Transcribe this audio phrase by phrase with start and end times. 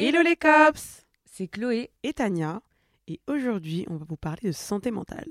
[0.00, 2.62] Hello les cops C'est Chloé et Tania
[3.08, 5.26] et aujourd'hui on va vous parler de santé mentale.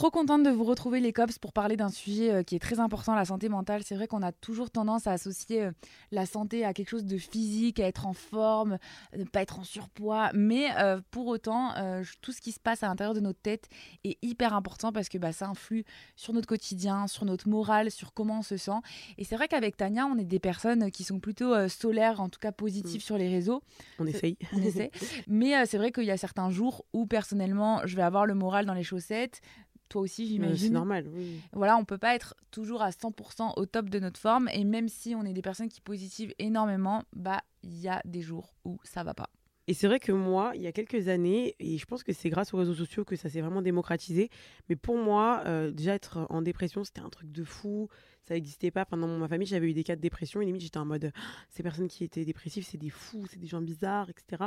[0.00, 2.80] Trop contente de vous retrouver les cops pour parler d'un sujet euh, qui est très
[2.80, 3.82] important, la santé mentale.
[3.84, 5.72] C'est vrai qu'on a toujours tendance à associer euh,
[6.10, 8.78] la santé à quelque chose de physique, à être en forme,
[9.14, 10.30] ne pas être en surpoids.
[10.32, 13.68] Mais euh, pour autant, euh, tout ce qui se passe à l'intérieur de notre tête
[14.04, 15.84] est hyper important parce que bah, ça influe
[16.16, 18.80] sur notre quotidien, sur notre morale, sur comment on se sent.
[19.18, 22.30] Et c'est vrai qu'avec Tania, on est des personnes qui sont plutôt euh, solaires, en
[22.30, 23.04] tout cas positives Mm.
[23.04, 23.62] sur les réseaux.
[23.98, 24.38] On essaye.
[24.54, 24.92] On essaie.
[25.28, 28.64] Mais c'est vrai qu'il y a certains jours où personnellement, je vais avoir le moral
[28.64, 29.42] dans les chaussettes.
[29.90, 30.72] Toi aussi, Euh, C'est j'imagine.
[30.72, 31.40] normal, oui.
[31.52, 34.48] Voilà, on peut pas être toujours à 100% au top de notre forme.
[34.54, 38.22] Et même si on est des personnes qui positivent énormément, bah il y a des
[38.22, 39.28] jours où ça va pas.
[39.66, 42.28] Et c'est vrai que moi, il y a quelques années, et je pense que c'est
[42.30, 44.28] grâce aux réseaux sociaux que ça s'est vraiment démocratisé,
[44.68, 47.88] mais pour moi, euh, déjà être en dépression, c'était un truc de fou,
[48.26, 48.84] ça n'existait pas.
[48.84, 51.12] Pendant ma famille, j'avais eu des cas de dépression, et limite, j'étais en mode,
[51.50, 54.44] ces personnes qui étaient dépressives, c'est des fous, c'est des gens bizarres, etc.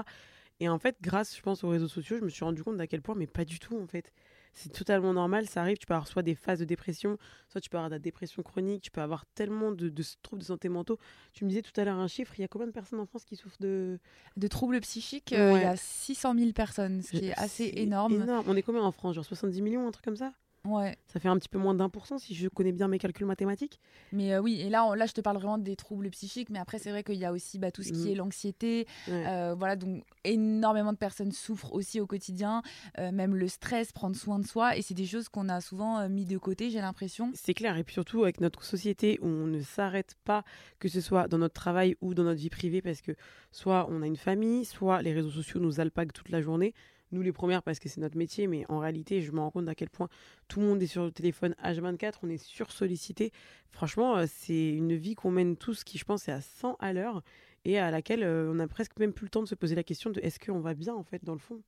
[0.60, 2.88] Et en fait, grâce, je pense, aux réseaux sociaux, je me suis rendu compte d'à
[2.88, 4.12] quel point, mais pas du tout, en fait.
[4.56, 7.18] C'est totalement normal, ça arrive, tu peux avoir soit des phases de dépression,
[7.50, 10.42] soit tu peux avoir de la dépression chronique, tu peux avoir tellement de, de troubles
[10.42, 11.00] de santé mentaux.
[11.34, 13.06] Tu me disais tout à l'heure un chiffre, il y a combien de personnes en
[13.08, 14.00] France qui souffrent de...
[14.38, 15.78] De troubles psychiques, euh, il y a Ouais.
[15.78, 18.44] 600 000 personnes, ce qui est assez C'est énorme.
[18.48, 20.34] On est combien en France Genre 70 millions, un truc comme ça?
[20.66, 20.98] Ouais.
[21.08, 23.26] Ça fait un petit peu moins d'un pour cent si je connais bien mes calculs
[23.28, 23.82] mathématiques.
[24.14, 26.58] Mais euh, oui, et là, on- là, je te parle vraiment des troubles psychiques, mais
[26.60, 28.12] après, c'est vrai qu'il y a aussi bah, tout ce qui Mhm.
[28.12, 28.88] est l'anxiété.
[29.10, 29.26] Ouais.
[29.28, 32.62] euh, voilà, donc énormément de personnes souffrent aussi au quotidien,
[32.98, 36.08] euh, même le stress, prendre soin de soi, et c'est des choses qu'on a souvent
[36.08, 37.32] mis de côté, j'ai l'impression.
[37.36, 40.44] C'est clair, et puis surtout avec notre société où on ne s'arrête pas,
[40.80, 43.12] que ce soit dans notre travail ou dans notre vie privée, parce que
[43.52, 46.74] soit on a une famille, soit les réseaux sociaux nous alpaguent toute la journée.
[47.14, 49.68] Nous les premières parce que c'est notre métier, mais en réalité, je me rends compte
[49.68, 50.10] à quel point
[50.48, 53.32] tout le monde est sur le téléphone H24, on est sursollicité.
[53.70, 56.92] Franchement, euh, c'est une vie qu'on mène tous qui, je pense, est à 100 à
[56.92, 57.22] l'heure
[57.66, 59.84] et à laquelle euh, on a presque même plus le temps de se poser la
[59.84, 61.62] question de est-ce qu'on va bien en fait dans le fond.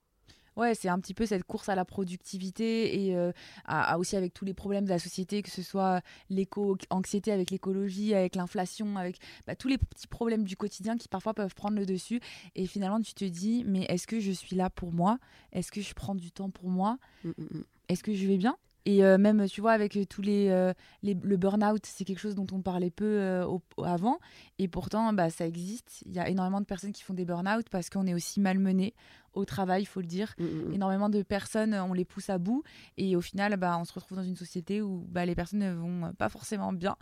[0.55, 3.31] Ouais, c'est un petit peu cette course à la productivité et euh,
[3.65, 7.51] à, à aussi avec tous les problèmes de la société, que ce soit l'éco-anxiété avec
[7.51, 9.17] l'écologie, avec l'inflation, avec
[9.47, 12.21] bah, tous les petits problèmes du quotidien qui parfois peuvent prendre le dessus.
[12.55, 15.17] Et finalement, tu te dis, mais est-ce que je suis là pour moi?
[15.51, 16.97] Est-ce que je prends du temps pour moi?
[17.23, 17.63] Mm, mm, mm.
[17.89, 18.55] Est-ce que je vais bien?
[18.87, 20.71] Et euh, même, tu vois, avec tous les, euh,
[21.01, 24.19] les- le burn-out, c'est quelque chose dont on parlait peu euh, au- avant.
[24.59, 26.03] Et pourtant, bah, ça existe.
[26.05, 28.93] Il y a énormément de personnes qui font des burn-out parce qu'on est aussi malmené
[29.35, 30.73] au travail, il faut le dire Mm, mm, mm.
[30.73, 32.63] énormément de personnes, on les pousse à bout
[32.97, 35.73] et au final, bah, on se retrouve dans une société où bah, les personnes ne
[35.73, 36.95] vont pas forcément bien.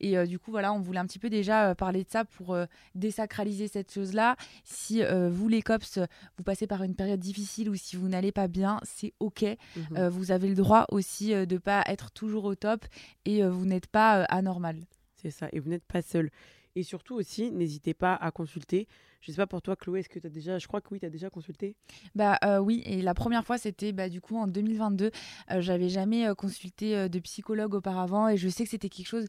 [0.00, 2.24] Et euh, du coup, voilà, on voulait un petit peu déjà euh, parler de ça
[2.24, 4.36] pour euh, désacraliser cette chose-là.
[4.64, 5.98] Si euh, vous, les cops,
[6.36, 9.42] vous passez par une période difficile ou si vous n'allez pas bien, c'est OK.
[9.42, 9.56] Mhm.
[9.96, 12.84] Euh, vous avez le droit aussi euh, de ne pas être toujours au top
[13.24, 14.76] et euh, vous n'êtes pas euh, anormal.
[15.14, 16.30] C'est ça, et vous n'êtes pas seul.
[16.74, 18.86] Et surtout aussi, n'hésitez pas à consulter.
[19.20, 21.00] Je sais pas pour toi, Chloé, est-ce que tu as déjà, je crois que oui,
[21.00, 21.74] tu as déjà consulté
[22.14, 25.10] Bah euh, oui, et la première fois c'était bah, du coup en 2022.
[25.50, 29.06] Euh, J'avais jamais euh, consulté euh, de psychologue auparavant et je sais que c'était quelque
[29.08, 29.26] chose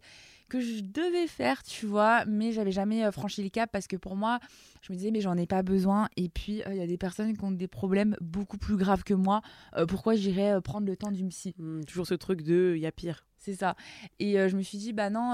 [0.50, 4.16] que je devais faire, tu vois, mais j'avais jamais franchi le cap parce que pour
[4.16, 4.40] moi,
[4.82, 6.08] je me disais mais j'en ai pas besoin.
[6.16, 9.04] Et puis euh, il y a des personnes qui ont des problèmes beaucoup plus graves
[9.04, 9.42] que moi.
[9.76, 11.54] Euh, pourquoi j'irais euh, prendre le temps d'une psy?
[11.58, 13.26] Hmm, Toujours ce truc de, il y a pire.
[13.40, 13.76] c'est ça.
[14.20, 15.34] Et je me suis dit, bah non,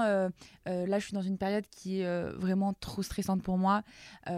[0.66, 3.82] là je suis dans une période qui est vraiment trop stressante pour moi.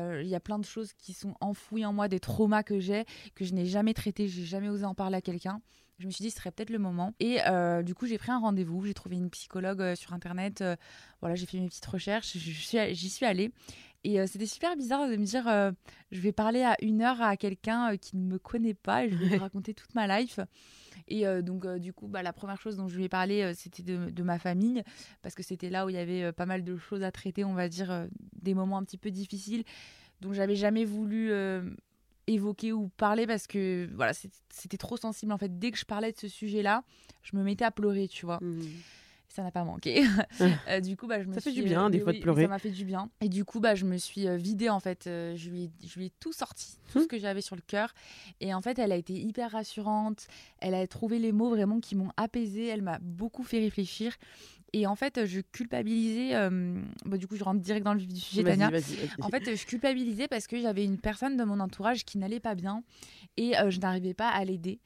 [0.07, 2.81] Euh, Il y a plein de choses qui sont enfouies en moi, des traumas que
[2.81, 5.61] j'ai, que je n'ai jamais traités, j'ai jamais osé en parler à quelqu'un.
[5.99, 7.15] Je me suis dit, ce serait peut-être le moment.
[7.21, 10.61] Et euh, du coup, j'ai pris un rendez-vous, j'ai trouvé une psychologue euh, sur Internet.
[10.61, 10.77] euh,
[11.23, 13.51] voilà, j'ai fait mes petites recherches, j'y suis allée.
[14.05, 15.47] Et c'était super bizarre de me dire,
[16.13, 19.17] je vais parler à une heure à quelqu'un qui ne me connaît pas et je
[19.17, 20.39] vais lui raconter toute ma life.
[21.09, 24.11] Et donc, du coup, bah, la première chose dont je lui ai parlé, c'était de,
[24.11, 24.85] de ma famille,
[25.23, 27.55] parce que c'était là où il y avait pas mal de choses à traiter, on
[27.55, 28.07] va dire,
[28.41, 29.65] des moments un petit peu difficiles,
[30.21, 31.63] dont j'avais jamais voulu euh,
[32.27, 34.13] évoquer ou parler, parce que voilà,
[34.51, 35.33] c'était trop sensible.
[35.33, 36.83] En fait, dès que je parlais de ce sujet-là,
[37.23, 38.39] je me mettais à pleurer, tu vois.
[38.43, 38.63] Mhm.
[39.29, 40.03] ça n'a pas manqué.
[40.69, 42.43] Euh, du coup, bah, je me Ça fait du bien, euh, des fois, de pleurer.
[42.45, 43.11] Ça m'a fait du bien.
[43.21, 45.03] Et du coup, bah, je me suis vidée en fait.
[45.05, 47.03] Je, lui ai, je lui ai tout sorti, tout Hmm.
[47.03, 47.93] ce que j'avais sur le cœur.
[48.41, 50.27] Et en fait, elle a été hyper rassurante.
[50.61, 52.67] Elle a trouvé les mots vraiment qui m'ont apaisée.
[52.67, 54.15] Elle m'a beaucoup fait réfléchir.
[54.77, 56.35] Et en fait, je culpabilisais.
[56.35, 58.69] euh, bah, du coup, je rentre direct dans le vif du sujet, Vas-y, Tania.
[58.69, 59.23] vas-y, vas-y.
[59.23, 62.55] En fait, je culpabilisais parce que j'avais une personne de mon entourage qui n'allait pas
[62.55, 62.83] bien
[63.39, 64.79] et euh, je n'arrivais pas à l'aider.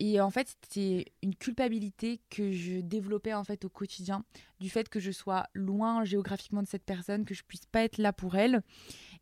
[0.00, 4.24] Et en fait, c'était une culpabilité que je développais en fait au quotidien
[4.58, 7.98] du fait que je sois loin géographiquement de cette personne, que je puisse pas être
[7.98, 8.62] là pour elle.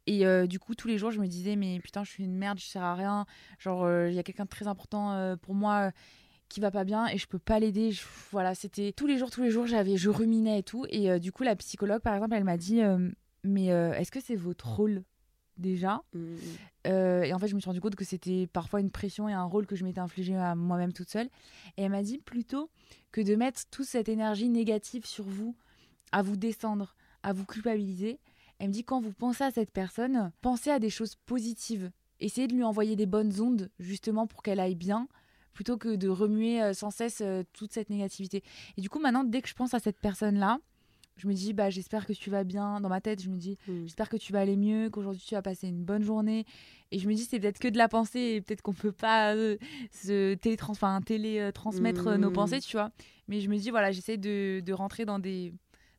[0.07, 2.37] Et euh, du coup, tous les jours, je me disais mais putain, je suis une
[2.37, 3.27] merde, je sers à rien.
[3.59, 5.93] Genre, euh, il y a quelqu'un de très important euh, pour moi.
[6.49, 9.31] Qui va pas bien et je peux pas l'aider Je- voilà c'était tous les jours
[9.31, 12.15] tous les jours j'avais je ruminais et tout et euh, du coup la psychologue par
[12.15, 13.11] exemple elle m'a dit euh,
[13.45, 15.03] mais euh, est-ce que c'est votre rôle
[15.57, 16.03] déjà?
[16.13, 16.37] Mm,
[16.85, 19.45] Et en fait, je me suis rendu compte que c'était parfois une pression et un
[19.45, 21.29] rôle que je m'étais infligé à moi-même toute seule.
[21.77, 22.71] Et elle m'a dit plutôt
[23.11, 25.57] que de mettre toute cette énergie négative sur vous,
[26.13, 28.19] à vous descendre, à vous culpabiliser.
[28.59, 31.91] Elle me dit quand vous pensez à cette personne, pensez à des choses positives.
[32.21, 35.09] Essayez de lui envoyer des bonnes ondes, justement pour qu'elle aille bien,
[35.57, 38.43] plutôt que de remuer euh, sans cesse euh, toute cette négativité.
[38.77, 40.59] Et du coup, maintenant, dès que je pense à cette personne-là,
[41.17, 42.79] je me dis, bah, j'espère que tu vas bien.
[42.83, 43.85] Dans ma tête, je me dis, mm.
[43.85, 46.45] J'espère que tu vas aller mieux, qu'aujourd'hui tu vas passer une bonne journée.
[46.93, 49.35] Et je me dis, c'est peut-être que de la pensée et peut-être qu'on peut pas
[49.35, 49.57] euh,
[49.93, 52.33] se télétrans enfin, télétransmettre nos Mhm.
[52.35, 52.91] pensées, tu vois.
[53.29, 55.55] Mais je me dis, voilà, j'essaie de, de rentrer dans des,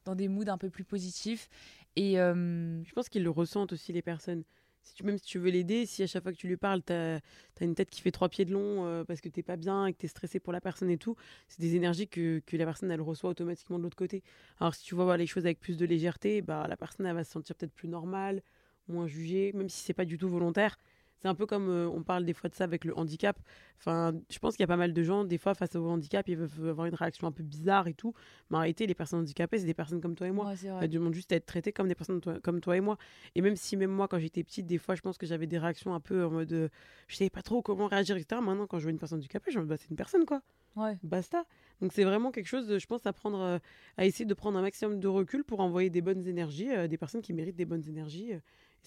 [0.05, 1.49] dans des moods un peu plus positifs.
[1.95, 4.43] Et euh, Je pense qu'ils le ressentent aussi, les personnes.
[4.87, 6.81] Si tu, même si tu veux l'aider, si à chaque fois que tu lui parles,
[6.81, 7.19] tu as,
[7.59, 9.93] une tête qui fait trois pieds de long euh, parce que t'es pas bien et
[9.93, 11.15] que tu es stressé pour la personne et tout,
[11.49, 14.23] c'est des énergies que, la personne, elle reçoit automatiquement de l'autre côté.
[14.61, 17.15] Alors si tu vois voir les choses avec plus de légèreté, bah, la personne, elle
[17.15, 18.41] va se sentir peut-être plus normale,
[18.87, 20.77] moins jugée, même si c'est pas du tout volontaire.
[21.21, 23.39] C'est un peu comme euh, on parle des fois de ça avec le handicap.
[23.79, 26.27] Enfin, je pense qu'il y a pas mal de gens, des fois, face au handicap,
[26.29, 28.13] ils peuvent avoir une réaction un peu bizarre et tout.
[28.49, 30.45] Mais en réalité, les personnes handicapées, c'est des personnes comme toi et moi.
[30.45, 30.79] ouais.
[30.81, 32.97] Elles demandent juste à être traitées comme des personnes toi- comme toi et moi.
[33.35, 35.57] Et même si même moi, quand j'étais petite, des fois, je pense que j'avais des
[35.57, 36.53] réactions un peu en mode...
[36.53, 36.69] euh,
[37.07, 38.39] je savais pas trop comment réagir, etc.
[38.41, 40.41] Maintenant, quand je vois une personne handicapée, je me dis, bah, c'est une personne, quoi.
[40.75, 40.97] Ouais.
[41.01, 41.45] Basta.
[41.81, 43.57] Donc c'est vraiment quelque chose, de, je pense, à prendre, euh,
[43.97, 46.97] à essayer de prendre un maximum de recul pour envoyer des bonnes énergies, euh, des
[46.97, 48.33] personnes qui méritent des bonnes énergies.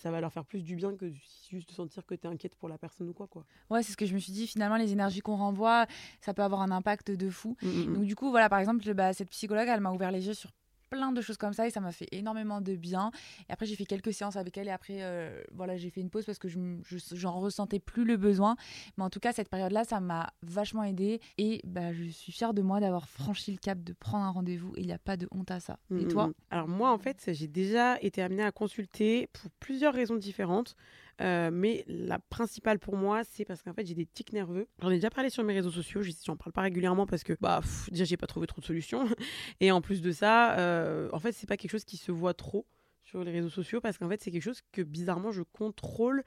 [0.00, 1.12] Ça va leur faire plus du bien que
[1.50, 3.44] juste de sentir que tu es inquiète pour la personne ou quoi, quoi.
[3.70, 4.46] ouais, c'est ce que je me suis dit.
[4.46, 5.86] Finalement, les énergies qu'on renvoie,
[6.20, 7.56] ça peut avoir un impact de fou.
[7.62, 7.94] Mm, mm, mm.
[7.94, 10.50] Donc du coup, voilà, par exemple, bah, cette psychologue, elle m'a ouvert les yeux sur
[10.90, 13.10] plein de choses comme ça et ça m'a fait énormément de bien.
[13.48, 16.10] Et après, j'ai fait quelques séances avec elle et après, euh, voilà, j'ai fait une
[16.10, 18.56] pause parce que je m- je- j'en ressentais plus le besoin.
[18.98, 22.52] Mais en tout cas, cette période-là, ça m'a vachement aidée et bah, je suis fière
[22.54, 25.16] de moi d'avoir franchi le cap de prendre un rendez-vous et il n'y a pas
[25.16, 25.78] de honte à ça.
[25.96, 26.32] Et Mm, toi mm.
[26.50, 30.74] Alors moi, en fait, j'ai déjà été amenée à consulter pour plusieurs raisons différentes.
[31.20, 34.66] Euh, mais la principale pour moi, c'est parce qu'en fait, j'ai des tics nerveux.
[34.80, 36.02] J'en ai déjà parlé sur mes réseaux sociaux.
[36.24, 39.06] J'en parle pas régulièrement parce que, bah, déjà, j'ai pas trouvé trop de solutions.
[39.60, 42.34] Et en plus de ça, euh, en fait, c'est pas quelque chose qui se voit
[42.34, 42.66] trop
[43.02, 46.24] sur les réseaux sociaux parce qu'en fait, c'est quelque chose que bizarrement, je contrôle.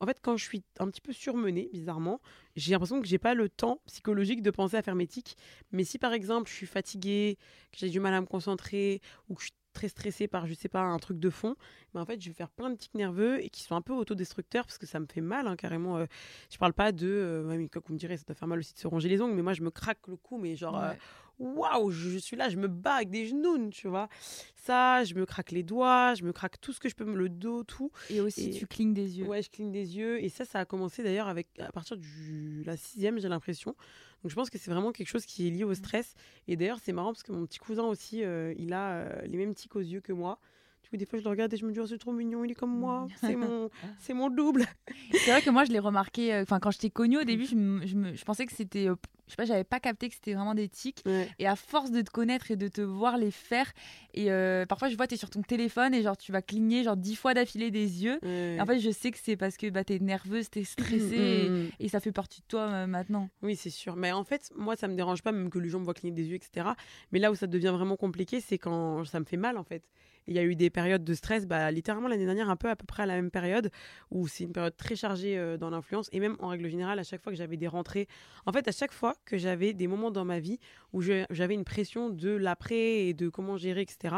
[0.00, 2.20] En fait, quand je suis un petit peu surmenée, bizarrement,
[2.54, 5.36] j'ai l'impression que j'ai pas le temps psychologique de penser à faire mes tics.
[5.72, 7.38] Mais si par exemple, je suis fatiguée,
[7.72, 10.54] que j'ai du mal à me concentrer ou que je suis très stressée par, je
[10.54, 11.54] sais pas, un truc de fond,
[11.94, 13.92] mais en fait, je vais faire plein de tics nerveux et qui sont un peu
[13.92, 15.98] autodestructeurs parce que ça me fait mal, hein, carrément.
[15.98, 16.06] euh.
[16.50, 18.72] je parle pas de, euh, mais comme vous me direz, ça doit faire mal aussi
[18.74, 20.92] de se ronger les ongles, mais moi, je me craque le cou, mais genre, euh.
[21.38, 24.08] Waouh, je, suis là, je me bats avec des genoux, tu vois.
[24.54, 27.28] Ça, je me craque les doigts, je me craque tout ce que je peux, le
[27.28, 27.90] dos, tout.
[28.10, 29.26] Et aussi, Et- tu clignes des yeux.
[29.26, 30.22] Ouais, je cligne des yeux.
[30.22, 33.76] Et ça, ça a commencé d'ailleurs avec à partir de la sixième, j'ai l'impression.
[34.22, 36.14] Donc je pense que c'est vraiment quelque chose qui est lié au stress.
[36.48, 39.36] Et d'ailleurs, c'est marrant parce que mon petit cousin aussi, euh, il a euh, les
[39.36, 40.40] mêmes tics aux yeux que moi.
[40.86, 42.44] Du coup, des fois, je le regarde et je me dis, oh, c'est trop mignon,
[42.44, 43.08] il est comme moi.
[43.20, 44.64] C'est mon, c'est mon double.
[45.12, 47.44] C'est vrai que moi, je l'ai remarqué, euh, enfin, quand je t'ai connue au début,
[47.46, 48.94] je, me- je me- je pensais que c'était, euh,
[49.26, 51.02] je sais pas, j'avais pas capté que c'était vraiment des tics.
[51.04, 51.28] Ouais.
[51.40, 53.72] Et à force de te connaître et de te voir les faire,
[54.14, 56.84] et euh, parfois je vois, tu es sur ton téléphone et genre tu vas cligner
[56.84, 58.20] genre dix fois d'affilée des yeux.
[58.22, 58.54] Ouais.
[58.56, 60.64] Et en fait, je sais que c'est parce que bah, tu es nerveuse, tu es
[60.64, 61.70] stressée et, Mm, mm, mm.
[61.80, 63.28] et ça fait partie de toi euh, maintenant.
[63.42, 63.96] Oui, c'est sûr.
[63.96, 66.14] Mais en fait, moi, ça me dérange pas, même que les gens me voient cligner
[66.14, 66.68] des yeux, etc.
[67.10, 69.82] Mais là où ça devient vraiment compliqué, c'est quand ça me fait mal, en fait.
[70.28, 72.76] Il y a eu des périodes de stress, bah, littéralement l'année dernière, un peu à
[72.76, 73.70] peu près à la même période,
[74.10, 76.08] où c'est une période très chargée euh, dans l'influence.
[76.12, 78.08] Et même en règle générale, à chaque fois que j'avais des rentrées,
[78.44, 80.58] en fait, à chaque fois que j'avais des moments dans ma vie
[80.92, 84.16] où j'avais une pression de l'après et de comment gérer, etc.,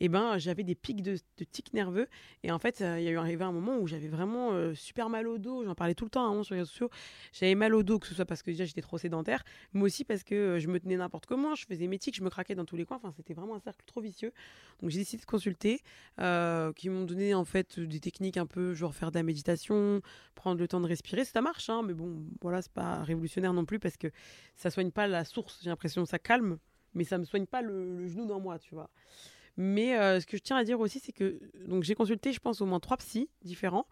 [0.00, 2.08] et ben j'avais des pics de, de tics nerveux.
[2.42, 4.74] Et en fait, euh, il y a eu arrivé un moment où j'avais vraiment euh,
[4.74, 5.64] super mal au dos.
[5.64, 6.90] J'en parlais tout le temps hein, sur les réseaux sociaux.
[7.32, 10.04] J'avais mal au dos, que ce soit parce que déjà j'étais trop sédentaire, mais aussi
[10.04, 12.54] parce que euh, je me tenais n'importe comment, je faisais mes tics, je me craquais
[12.54, 12.96] dans tous les coins.
[12.96, 14.32] Enfin, c'était vraiment un cercle trop vicieux.
[14.80, 15.82] Donc j'ai décidé de consulter,
[16.76, 20.00] qui m'ont donné en fait des techniques un peu genre faire de la méditation,
[20.34, 21.24] prendre le temps de respirer.
[21.24, 24.08] Ça marche, hein, mais bon, voilà, c'est pas révolutionnaire non plus parce que
[24.56, 25.60] ça soigne pas la source.
[25.62, 26.58] J'ai l'impression ça calme,
[26.94, 28.90] mais ça me soigne pas le, le genou dans moi, tu vois.
[29.60, 32.40] Mais euh, ce que je tiens à dire aussi, c'est que donc j'ai consulté, je
[32.40, 33.86] pense, au moins trois psys différents.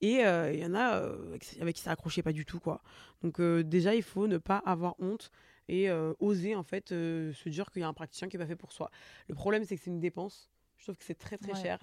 [0.00, 2.82] Et euh, il y en a euh, avec qui ça accrochait pas du tout, quoi.
[3.22, 5.30] Donc déjà, il faut ne pas avoir honte
[5.68, 5.88] et
[6.18, 8.72] oser, en fait, se dire qu'il y a un praticien qui est pas fait pour
[8.72, 8.90] soi.
[9.28, 10.50] Le problème, c'est que c'est une dépense.
[10.76, 11.78] Je trouve que c'est très très cher.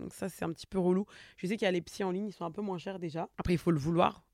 [0.00, 1.04] donc ça, c'est un petit peu relou.
[1.36, 2.98] Je sais qu'il y a les psys en ligne, ils sont un peu moins chers
[2.98, 3.28] déjà.
[3.36, 4.24] Après, il faut le vouloir.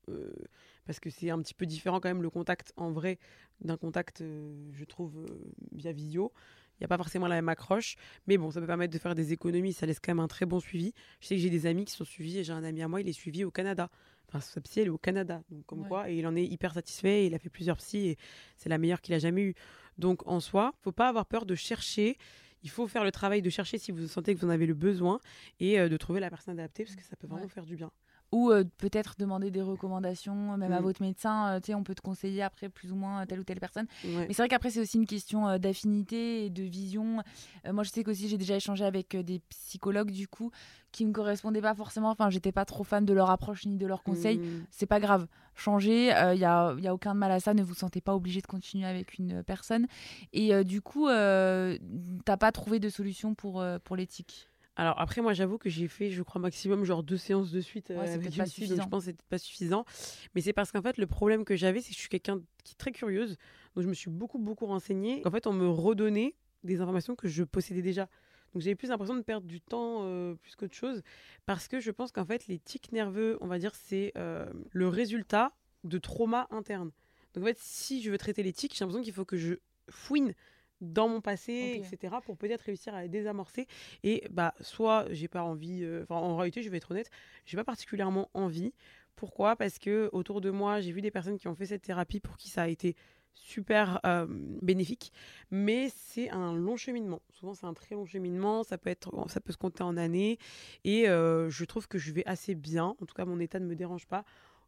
[0.86, 3.18] parce que c'est un petit peu différent quand même le contact en vrai
[3.60, 5.26] d'un contact, je trouve,
[5.72, 6.32] via visio
[6.78, 7.96] il n'y a pas forcément la même accroche.
[8.26, 10.46] Mais bon, ça peut permettre de faire des économies, ça laisse quand même un très
[10.46, 10.92] bon suivi.
[11.20, 13.00] Je sais que j'ai des amis qui sont suivis, et j'ai un ami à moi,
[13.00, 13.88] il est suivi au Canada.
[14.28, 15.42] Enfin, sa psy, elle est au Canada.
[15.50, 18.18] Donc, comme quoi, et il en est hyper satisfait, il a fait plusieurs psys, et
[18.56, 19.54] c'est la meilleure qu'il a jamais eue.
[19.98, 22.18] Donc, en soi, faut pas avoir peur de chercher.
[22.62, 24.74] Il faut faire le travail de chercher si vous sentez que vous en avez le
[24.74, 25.20] besoin
[25.60, 27.92] et euh, de trouver la personne adaptée parce que ça peut vraiment faire du bien
[28.32, 30.82] ou euh, peut-être demander des recommandations même à mm.
[30.82, 33.44] votre médecin euh, tu sais on peut te conseiller après plus ou moins telle ou
[33.44, 33.86] telle personne.
[34.04, 37.22] Mais c'est vrai qu'après c'est aussi une question euh, d'affinité et de vision.
[37.70, 40.50] Moi je sais qu'aussi j'ai déjà échangé avec des psychologues du coup
[40.92, 42.10] qui me correspondaient pas forcément.
[42.10, 44.66] Enfin j'étais pas trop fan de leur approche ni de leurs conseils mm.
[44.70, 45.26] c'est pas grave.
[45.54, 47.54] Changer il y a, y a aucun mal à ça.
[47.54, 49.86] Ne vous sentez pas obligé de continuer avec une personne.
[50.32, 54.48] Et du coup t'as pas trouvé de solution pour pour l'éthique?
[54.76, 57.90] Alors après, moi, j'avoue que j'ai fait, je crois, maximum genre deux séances de suite
[57.90, 59.86] euh, avec une psy, donc je pense que c'était pas suffisant.
[60.34, 62.74] Mais c'est parce qu'en fait, le problème que j'avais, c'est que je suis quelqu'un qui
[62.74, 63.38] est très curieuse,
[63.74, 65.22] donc je me suis beaucoup, beaucoup renseignée.
[65.24, 68.08] En fait, on me redonnait des informations que je possédais déjà.
[68.52, 71.02] Donc j'avais plus l'impression de perdre du temps euh, plus qu'autre chose,
[71.46, 74.88] parce que je pense qu'en fait, les tics nerveux, on va dire, c'est euh, le
[74.88, 75.52] résultat
[75.84, 76.90] de traumas internes.
[77.34, 79.54] Donc en fait, si je veux traiter les tics, j'ai l'impression qu'il faut que je
[79.88, 80.34] fouine
[80.80, 83.66] dans mon passé, etc., pour peut-être réussir à les désamorcer.
[84.02, 87.10] Et bah, soit j'ai pas envie, euh, en réalité, je vais être honnête,
[87.44, 88.72] j'ai pas particulièrement envie.
[89.14, 89.56] Pourquoi?
[89.56, 92.36] Parce que autour de moi, j'ai vu des personnes qui ont fait cette thérapie pour
[92.36, 92.96] qui ça a été
[93.32, 95.12] super euh, bénéfique,
[95.50, 97.20] mais c'est un long cheminement.
[97.30, 98.62] Souvent, c'est un très long cheminement.
[98.62, 100.38] Ça peut être, ça peut se compter en années,
[100.84, 102.96] et euh, je trouve que je vais assez bien.
[103.00, 104.24] En tout cas, mon état ne me dérange pas,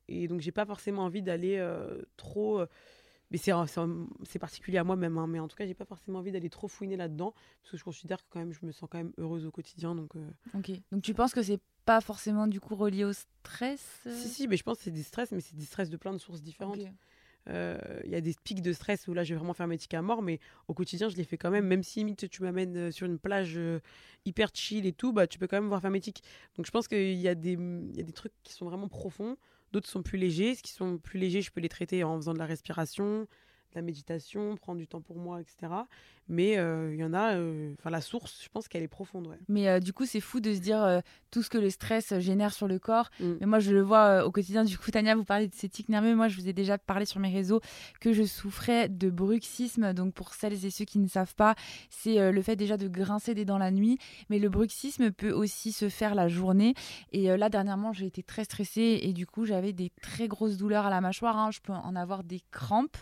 [0.07, 1.63] et donc j'ai pas forcément envie d'aller
[2.17, 2.67] trop
[3.31, 6.49] mais c'est particulier à moi-même, hein, mais en tout cas, j'ai pas forcément envie d'aller
[6.49, 9.13] trop fouiner là-dedans, parce que je considère que quand même, je me sens quand même
[9.19, 9.95] heureuse au quotidien.
[9.95, 10.31] Donc, euh.
[10.55, 14.15] Ok, donc tu penses que c'est pas forcément du coup relié au stress euh?
[14.15, 16.13] Si, si, mais je pense que c'est des stress, mais c'est des stress de plein
[16.13, 16.79] de sources différentes.
[17.49, 19.79] Euh, il y a des pics de stress où là, je vais vraiment faire mes
[19.93, 21.67] à mort, mais au quotidien, je les fais quand même.
[21.67, 23.59] Même si tu m'amènes sur une plage
[24.27, 26.23] hyper chill et tout, bah, tu peux quand même voir faire mes tics.
[26.57, 27.53] Donc je pense qu'il y, a des,
[27.95, 29.37] y a des trucs qui sont vraiment profonds.
[29.73, 30.55] D'autres sont plus légers.
[30.55, 33.27] Ce qui sont plus légers, je peux les traiter en faisant de la respiration, de
[33.75, 35.73] la méditation, prendre du temps pour moi, etc.
[36.29, 39.37] Mais euh, il y en a, euh, enfin la source, je pense qu'elle est profonde.
[39.49, 42.53] Mais euh, du coup, c'est fou de se dire tout ce que le stress génère
[42.53, 43.11] sur le corps.
[43.21, 43.33] Mm.
[43.41, 44.65] Mais moi, je le vois au quotidien.
[44.65, 46.15] Du coup, Tania, vous parlez de ces tics nerveux.
[46.15, 47.61] Moi, je vous ai déjà parlé sur mes réseaux
[48.01, 49.93] que je souffrais de bruxisme.
[49.95, 51.55] Donc, pour celles et ceux qui ne savent pas,
[51.91, 53.99] c'est le fait déjà de grincer des dents la nuit.
[54.29, 56.75] Mais le bruxisme peut aussi se faire la journée.
[57.13, 60.87] Et là, dernièrement, j'ai été très stressée et du coup, j'avais des très grosses douleurs
[60.87, 61.39] à la mâchoire.
[61.39, 61.51] Hein.
[61.51, 62.99] Je peux en avoir des crampes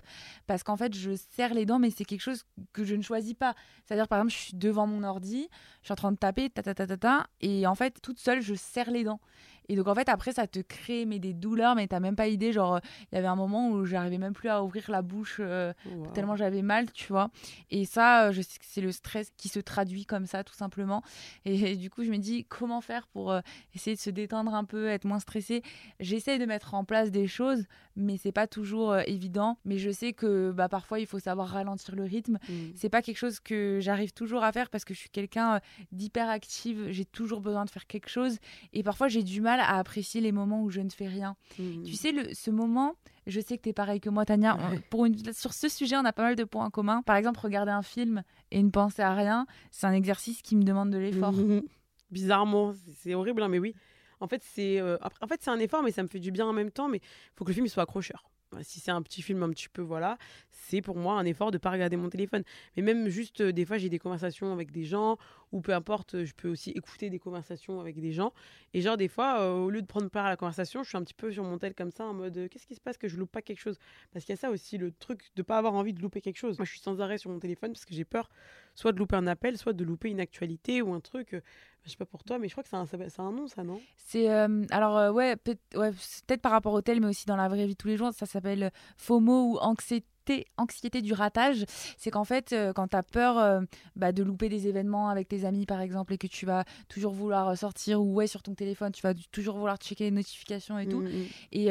[0.47, 3.16] parce qu'en fait, je serre les dents, mais c'est quelque chose que je ne choisis
[3.35, 3.55] pas.
[3.85, 5.49] C'est-à-dire, par exemple, je suis devant mon ordi,
[5.83, 8.19] je suis en train de taper, ta, ta, ta, ta, ta, et en fait, toute
[8.19, 9.21] seule, je serre les dents.
[9.69, 12.29] Et donc, en fait, après, ça te crée mais des douleurs, mais t'as même pas
[12.29, 12.53] idée.
[12.53, 12.81] Genre,
[13.11, 15.73] il y avait un moment où j'arrivais même plus à ouvrir la bouche euh,
[16.15, 17.31] tellement j'avais mal, tu vois.
[17.71, 20.55] Et ça, euh, je sais que c'est le stress qui se traduit comme ça, tout
[20.55, 21.03] simplement.
[21.45, 23.41] Et, du coup, je me dis, comment faire pour euh,
[23.75, 25.63] essayer de se détendre un peu, être moins stressé
[26.01, 27.65] J'essaie de mettre en place des choses,
[27.97, 29.59] mais c'est pas toujours évident.
[29.65, 32.39] Mais je sais que bah, parfois, il faut savoir ralentir le rythme.
[32.49, 32.53] Mmh.
[32.75, 35.61] C'est pas quelque chose que j'arrive toujours à faire parce que je suis quelqu'un
[35.93, 36.89] d'hyper active.
[36.91, 38.39] J'ai toujours besoin de faire quelque chose.
[38.73, 41.37] Et parfois, j'ai du mal à apprécier les moments où je ne fais rien.
[41.59, 41.83] Mmh.
[41.85, 42.95] Tu sais, le, ce moment,
[43.27, 44.59] je sais que tu es pareil que moi, Tania.
[44.91, 47.03] pour une, sur ce sujet, on a pas mal de points en commun.
[47.03, 50.63] Par exemple, regarder un film et ne penser à rien, c'est un exercice qui me
[50.63, 51.33] demande de l'effort.
[51.33, 51.63] Mmh.
[52.11, 53.75] Bizarrement, c'est horrible, hein, mais oui.
[54.21, 56.53] En fait, c'est euh, en fait, un effort, mais ça me fait du bien en
[56.53, 56.89] même temps.
[56.89, 58.31] Mais il faut que le film soit accrocheur.
[58.63, 60.17] Si c'est un petit film un petit peu, voilà,
[60.51, 62.43] c'est pour moi un effort de ne pas regarder mon téléphone.
[62.77, 65.19] Mais même juste, euh, des fois, j'ai des conversations avec des gens,
[65.53, 68.33] ou peu importe, je peux aussi écouter des conversations avec des gens.
[68.75, 70.99] Et genre, des fois, euh, au lieu de prendre part à la conversation, je suis
[70.99, 72.99] un petit peu sur mon tel comme ça, en mode, euh, qu'est-ce qui se passe
[72.99, 73.79] que je loupe pas quelque chose?
[74.13, 76.39] Parce qu'il y a ça aussi, le truc de pas avoir envie de louper quelque
[76.39, 76.59] chose.
[76.59, 78.29] Moi, je suis sans arrêt sur mon téléphone parce que j'ai peur
[78.75, 81.41] soit de louper un appel, soit de louper une actualité ou un truc
[81.87, 83.81] je sais pas pour toi, mais je crois que c'est un, un, nom, ça, non?
[83.97, 87.67] C'est euh, alors euh, ouais, peut-être par rapport au tel, mais aussi dans la vraie
[87.67, 90.07] vie tous les jours, ça s'appelle FOMO ou anxiété
[90.57, 91.65] anxiété du ratage,
[91.97, 93.63] c'est qu'en fait, euh, quand tu as peur
[93.95, 97.13] bah, de louper des événements avec tes amis, par exemple, et que tu vas toujours
[97.13, 100.87] vouloir sortir ou ouais, sur ton téléphone, tu vas toujours vouloir checker les notifications et
[100.87, 101.01] tout.
[101.01, 101.29] Mmh, mmh.
[101.53, 101.67] Et,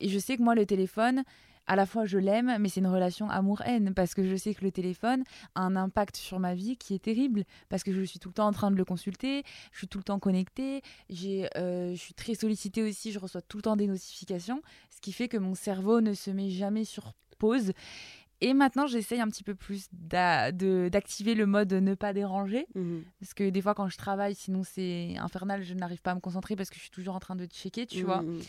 [0.00, 1.24] et, je sais que moi, le téléphone,
[1.68, 4.64] à la fois je l'aime, mais c'est une relation amour-haine parce que je sais que
[4.64, 5.22] le téléphone
[5.54, 8.34] a un impact sur ma vie qui est terrible parce que je suis tout le
[8.34, 12.00] temps en train de le consulter, je suis tout le temps connectée, j'ai, euh, je
[12.00, 15.36] suis très sollicitée aussi, je reçois tout le temps des notifications, ce qui fait que
[15.36, 17.72] mon cerveau ne se met jamais sur pause.
[18.40, 22.66] Et maintenant, j'essaye un petit peu plus d'activer le mode ne pas déranger.
[22.74, 23.02] Mhm.
[23.20, 26.20] Parce que des fois, quand je travaille, sinon c'est infernal, je n'arrive pas à me
[26.20, 28.22] concentrer parce que je suis toujours en train de checker, tu vois.
[28.22, 28.40] Mhm.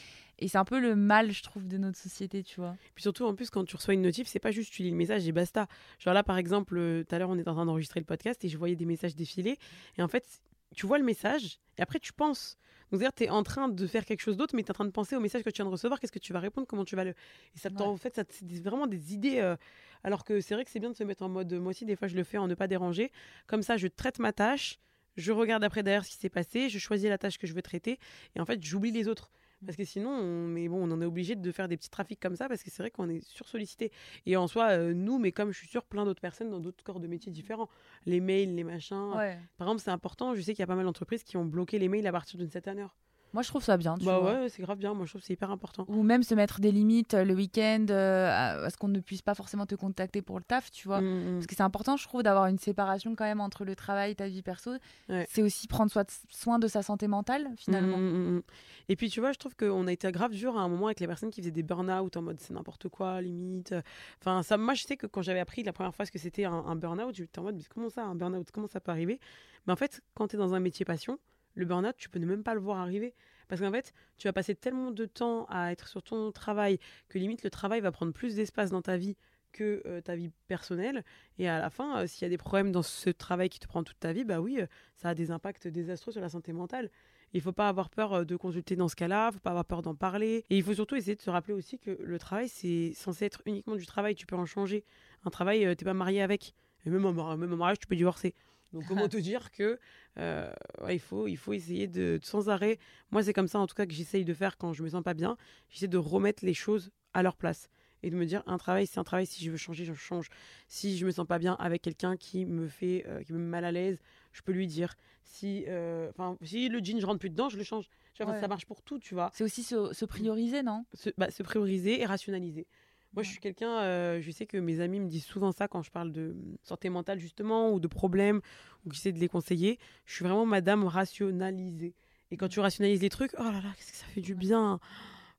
[0.42, 2.76] Et c'est un peu le mal, je trouve, de notre société, tu vois.
[2.96, 4.96] Puis surtout, en plus, quand tu reçois une notif, c'est pas juste tu lis le
[4.96, 5.68] message et basta.
[6.00, 8.46] Genre là, par exemple, euh, tout à l'heure, on est en train d'enregistrer le podcast
[8.46, 9.58] et je voyais des messages défiler.
[9.98, 10.42] Et en fait,
[10.76, 12.58] tu vois le message et après, tu penses.
[12.92, 14.74] Donc, c'est-à-dire, tu es en train de faire quelque chose d'autre, mais tu es en
[14.74, 16.00] train de penser au message que tu viens de recevoir.
[16.00, 16.66] Qu'est-ce que tu vas répondre?
[16.68, 17.12] Comment tu vas le.
[17.12, 19.40] Et ça, t'en- en fait, ça, c'est vraiment des idées.
[19.40, 19.56] euh,
[20.04, 21.54] alors que c'est vrai que c'est bien de se mettre en mode.
[21.54, 23.12] Moi aussi, des fois, je le fais en ne pas déranger.
[23.48, 24.80] Comme ça, je traite ma tâche.
[25.18, 26.70] Je regarde après derrière ce qui s'est passé.
[26.70, 28.00] Je choisis la tâche que je veux traiter.
[28.36, 29.30] Et en fait, j'oublie les autres.
[29.66, 32.20] Parce que sinon, on, mais bon, on en est obligé de faire des petits trafics
[32.20, 33.92] comme ça parce que c'est vrai qu'on est sursollicité.
[34.26, 36.84] Et en soi, euh, nous, mais comme je suis sûre, plein d'autres personnes dans d'autres
[36.84, 37.70] corps de métiers différents.
[38.06, 39.12] Les mails, les machins.
[39.16, 39.38] Ouais.
[39.58, 40.36] Par exemple, c'est important.
[40.36, 42.40] Je sais qu'il y a pas mal d'entreprises qui ont bloqué les mails à partir
[42.40, 42.96] d'une certaine heure.
[43.34, 44.34] Moi, je trouve ça bien, tu bah vois.
[44.34, 44.94] ouais, c'est grave bien.
[44.94, 45.86] Moi, je trouve c'est hyper important.
[45.88, 49.22] Ou même se mettre des limites euh, le week-end euh, à ce qu'on ne puisse
[49.22, 51.02] pas forcément te contacter pour le taf, tu vois.
[51.02, 51.34] Mm, mm.
[51.36, 54.16] Parce que c'est important, je trouve, d'avoir une séparation quand même entre le travail et
[54.16, 54.72] ta vie perso.
[55.10, 55.28] Ouais.
[55.30, 57.98] C'est aussi prendre soin de, soin de sa santé mentale, finalement.
[57.98, 58.42] Mm.
[58.90, 61.00] Et puis, tu vois, je trouve qu'on a été grave dur à un moment avec
[61.00, 63.76] les personnes qui faisaient des burn-out en mode c'est n'importe quoi, limite.
[64.22, 66.46] Enfin, ça, moi, je sais que quand j'avais appris la première fois ce que c'était
[66.46, 69.20] un, un burn-out, j'étais en mode mais comment ça, un burn-out Comment ça peut arriver?
[69.68, 71.20] Mais en fait, quand tu es dans un métier passion,
[71.60, 73.14] le burn-out, tu peux ne même pas le voir arriver.
[73.48, 77.18] Parce qu'en fait, tu vas passer tellement de temps à être sur ton travail que
[77.18, 79.16] limite le travail va prendre plus d'espace dans ta vie
[79.52, 81.04] que euh, ta vie personnelle.
[81.40, 83.68] Et à la fin, euh, s'il y a des problèmes dans ce travail qui te
[83.68, 86.54] prend toute ta vie, bah oui, euh, ça a des impacts désastreux sur la santé
[86.54, 86.92] mentale.
[87.34, 89.94] Il faut pas avoir peur de consulter dans ce cas-là, faut pas avoir peur d'en
[89.94, 90.46] parler.
[90.50, 93.42] Et il faut surtout essayer de se rappeler aussi que le travail, c'est censé être
[93.46, 94.84] uniquement du travail, tu peux en changer.
[95.26, 96.54] Un travail, euh, t'es pas marié avec.
[96.86, 98.34] Et même en, même en mariage, tu peux divorcer.
[98.74, 99.80] Donc comment te dire que
[100.18, 102.80] euh, ouais, il, faut, il faut essayer de, sans arrêt,
[103.12, 105.04] moi c'est comme ça en tout cas que j'essaye de faire quand je me sens
[105.04, 105.38] pas bien,
[105.70, 107.70] j'essaie de remettre les choses à leur place
[108.04, 110.30] et de me dire un travail c'est un travail, si je veux changer, je change.
[110.68, 113.50] Si je me sens pas bien avec quelqu'un qui me fait, euh, qui me met
[113.50, 114.00] mal à l'aise,
[114.32, 114.96] je peux lui dire.
[115.24, 116.12] Si, euh,
[116.42, 117.88] si le jean je rentre plus dedans, je le change.
[118.14, 118.40] Tu vois, Ouais.
[118.40, 119.30] Ça marche pour tout, tu vois.
[119.34, 120.86] C'est aussi se, se prioriser, non?
[120.94, 122.68] Se, bah, se prioriser et rationaliser.
[123.14, 125.82] Moi, je suis quelqu'un, euh, je sais que mes amis me disent souvent ça quand
[125.82, 128.42] je parle de hum, santé mentale, justement, ou de problèmes,
[128.86, 129.80] ou j'essaie de les conseiller.
[130.06, 131.96] Je suis vraiment madame rationalisée.
[132.32, 134.80] Et quand tu rationalises les trucs, oh là là, qu'est-ce que ça fait du bien.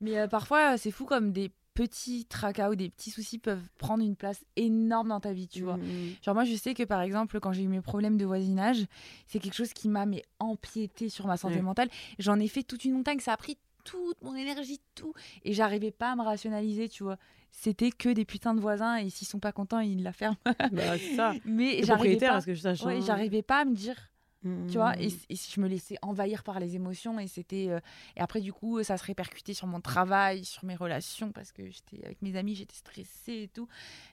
[0.01, 4.03] Mais euh, parfois, c'est fou comme des petits tracas ou des petits soucis peuvent prendre
[4.03, 5.77] une place énorme dans ta vie, tu vois.
[5.77, 8.85] Mm, Genre moi je sais que par exemple quand j'ai eu mes problèmes de voisinage,
[9.25, 11.89] c'est quelque chose qui m'a mais empiété sur ma santé mentale.
[12.19, 15.13] J'en ai fait toute une montagne, ça a pris toute mon énergie, tout.
[15.43, 17.17] Et j'arrivais pas à me rationaliser, tu vois.
[17.51, 20.37] C'était que des putains de voisins et s'ils sont pas contents, ils la ferment.
[20.71, 21.33] Bah, ça.
[21.45, 24.11] Mais j'arrivais pas, est-ce que je sache ouais, j'arrivais pas à me dire
[24.43, 27.79] tu vois et, et je me laissais envahir par les émotions et c'était euh,
[28.15, 31.69] et après du coup ça se répercutait sur mon travail sur mes relations parce que
[31.69, 33.67] j'étais avec mes amis j'étais stressée et tout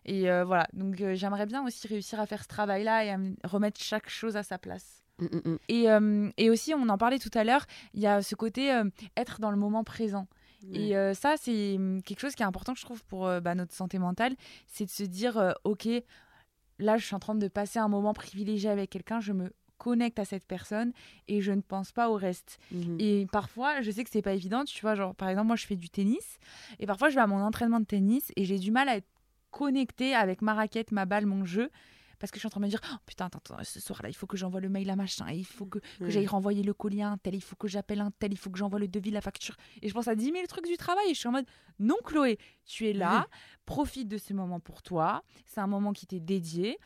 [0.05, 3.11] et euh, voilà donc euh, j'aimerais bien aussi réussir à faire ce travail là et
[3.11, 5.59] à me remettre chaque chose à sa place mm, mm, mm.
[5.69, 8.73] et, euh, et aussi on en parlait tout à l'heure il y a ce côté
[8.73, 8.85] euh,
[9.17, 10.27] être dans le moment présent
[10.73, 14.01] et euh, ça, c'est quelque chose qui est important, je trouve, pour bah, notre santé
[14.01, 14.35] mentale.
[14.67, 15.89] C'est de se dire, OK,
[16.81, 20.19] là, je suis en train de passer un moment privilégié avec quelqu'un, je me connecte
[20.19, 20.93] à cette personne
[21.29, 22.59] et je ne pense pas au reste.
[22.99, 25.67] Et parfois, je sais que c'est pas évident, tu vois, genre, par exemple, moi, je
[25.67, 26.39] fais du tennis
[26.79, 29.09] et parfois, je vais à mon entraînement de tennis et j'ai du mal à être
[29.51, 31.71] connectée avec ma raquette, ma balle, mon jeu.
[32.19, 34.09] Parce que je suis en train de me dire, oh, putain, attends, attends, ce soir-là,
[34.09, 36.11] il faut que j'envoie le mail à machin, il faut que, que Ouais.
[36.11, 38.51] j'aille renvoyer le colis à un tel, il faut que j'appelle un tel, il faut
[38.51, 39.57] que j'envoie le devis, la facture.
[39.83, 41.47] Et je pense à 10 000 trucs du travail et je suis en mode,
[41.79, 43.27] non, Chloé, tu es là,
[43.67, 46.79] profite de ce moment pour toi, c'est un moment qui t'est dédié,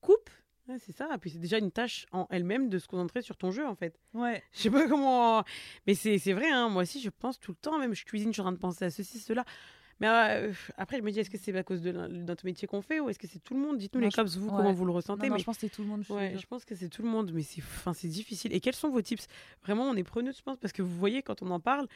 [0.00, 0.30] coupe.
[0.68, 1.06] Ouais, c'est ça.
[1.20, 4.00] Puis c'est déjà une tâche en elle-même de se concentrer sur ton jeu, en fait.
[4.14, 4.42] Ouais.
[4.52, 5.44] Je sais pas comment.
[5.86, 6.68] Mais c'est c'est vrai, hein.
[6.70, 8.58] moi aussi, je pense tout le temps, même je cuisine, je suis en train de
[8.58, 9.44] penser à ceci, cela.
[10.00, 12.82] Mais euh, après, je me dis, est-ce que c'est à cause de notre métier qu'on
[12.82, 13.78] fait ou est-ce que c'est tout le monde?
[13.78, 14.56] Dites-nous les je- cops, vous, ouais.
[14.56, 15.28] comment vous le ressentez.
[15.28, 15.40] non, mais...
[15.40, 16.04] je pense que c'est tout le monde.
[16.06, 18.52] je Ouais, je pense que c'est tout le monde, mais c'est enfin, c'est difficile.
[18.52, 19.26] Et quels sont vos tips?
[19.64, 21.86] Vraiment, on est preneux, je pense, parce que vous voyez, quand on en parle,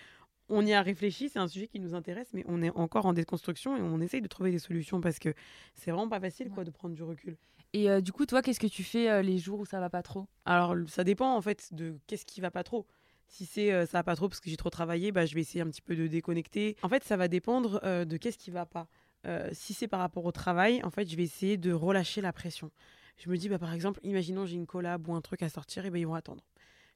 [0.48, 3.12] on y a réfléchi, c'est un sujet qui nous intéresse, mais on est encore en
[3.12, 5.32] déconstruction et on essaye de trouver des solutions parce que
[5.74, 7.36] c'est vraiment pas facile quoi, de prendre du recul.
[7.72, 9.90] Et euh, du coup, toi, qu'est-ce que tu fais euh, les jours où ça va
[9.90, 10.26] pas trop?
[10.44, 12.84] Alors, ça dépend en fait de qu'est-ce qui va pas trop.
[13.30, 15.40] Si c'est euh, ça va pas trop parce que j'ai trop travaillé, bah, je vais
[15.40, 16.76] essayer un petit peu de déconnecter.
[16.82, 18.88] En fait, ça va dépendre euh, de qu'est-ce qui va pas.
[19.24, 22.32] Euh, si c'est par rapport au travail, en fait, je vais essayer de relâcher la
[22.32, 22.72] pression.
[23.18, 25.86] Je me dis, bah, par exemple, imaginons j'ai une collab ou un truc à sortir,
[25.86, 26.42] et ben ils vont attendre.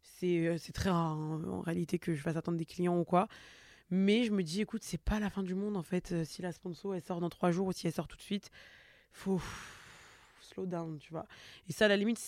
[0.02, 3.28] C'est euh, très rare hein, en réalité que je fasse attendre des clients ou quoi.
[3.90, 6.24] Mais je me dis, écoute, c'est pas la fin du monde en fait.
[6.24, 8.50] Si la sponsor elle sort dans trois jours ou si elle sort tout de suite,
[9.12, 9.40] faut
[10.40, 11.26] slow down, tu vois.
[11.68, 12.18] Et ça, à la limite,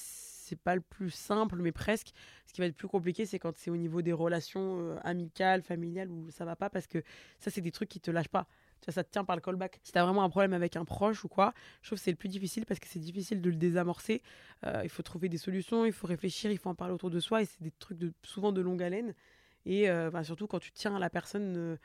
[0.46, 2.12] c'est pas le plus simple, mais presque.
[2.46, 5.62] Ce qui va être plus compliqué, c'est quand c'est au niveau des relations euh, amicales,
[5.62, 7.02] familiales, où ça va pas, parce que
[7.40, 8.46] ça, c'est des trucs qui te lâchent pas.
[8.80, 9.80] Tu ça te tient par le callback.
[9.82, 12.10] Si tu as vraiment un problème avec un proche ou quoi, je trouve que c'est
[12.10, 14.22] le plus difficile parce que c'est difficile de le désamorcer.
[14.64, 17.18] Euh, il faut trouver des solutions, il faut réfléchir, il faut en parler autour de
[17.18, 19.14] soi, et c'est des trucs souvent de longue haleine.
[19.64, 21.76] Et euh, surtout quand tu tiens à la personne,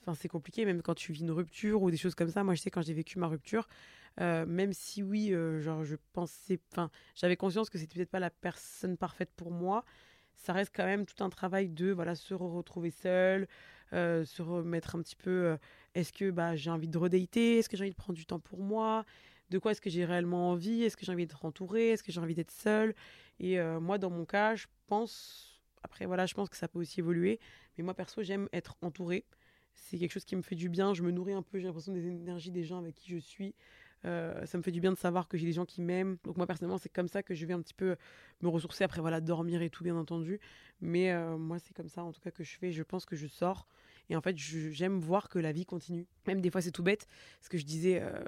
[0.00, 2.42] enfin c'est compliqué, même quand tu vis une rupture ou des choses comme ça.
[2.42, 3.68] Moi, je sais quand j'ai vécu ma rupture,
[4.20, 8.20] euh, même si oui, euh, genre je pensais, enfin, j'avais conscience que c'était peut-être pas
[8.20, 9.84] la personne parfaite pour moi.
[10.34, 13.48] Ça reste quand même tout un travail de voilà se retrouver seul,
[13.92, 15.56] euh, se remettre un petit peu.
[15.94, 18.40] est-ce que bah j'ai envie de redater Est-ce que j'ai envie de prendre du temps
[18.40, 19.04] pour moi?
[19.50, 20.82] De quoi est-ce que j'ai réellement envie?
[20.82, 21.90] Est-ce que j'ai envie d'être entourée?
[21.90, 22.94] Est-ce que j'ai envie d'être seule?
[23.40, 25.60] Et moi, dans mon cas, je pense.
[25.82, 27.40] Après, voilà, je pense que ça peut aussi évoluer.
[27.76, 29.24] Mais moi, perso, j'aime être entourée.
[29.74, 30.92] C'est quelque chose qui me fait du bien.
[30.92, 33.54] Je me nourris un peu, j'ai l'impression des énergies des gens avec qui je suis.
[34.04, 36.16] Euh, ça me fait du bien de savoir que j'ai des gens qui m'aiment.
[36.24, 37.96] Donc moi personnellement, c'est comme ça que je vais un petit peu
[38.42, 38.84] me ressourcer.
[38.84, 40.40] Après voilà, dormir et tout bien entendu.
[40.80, 42.72] Mais euh, moi, c'est comme ça en tout cas que je fais.
[42.72, 43.66] Je pense que je sors.
[44.10, 46.06] Et en fait, j'aime voir que la vie continue.
[46.26, 47.06] Même des fois, c'est tout bête.
[47.42, 48.22] Ce que je disais euh,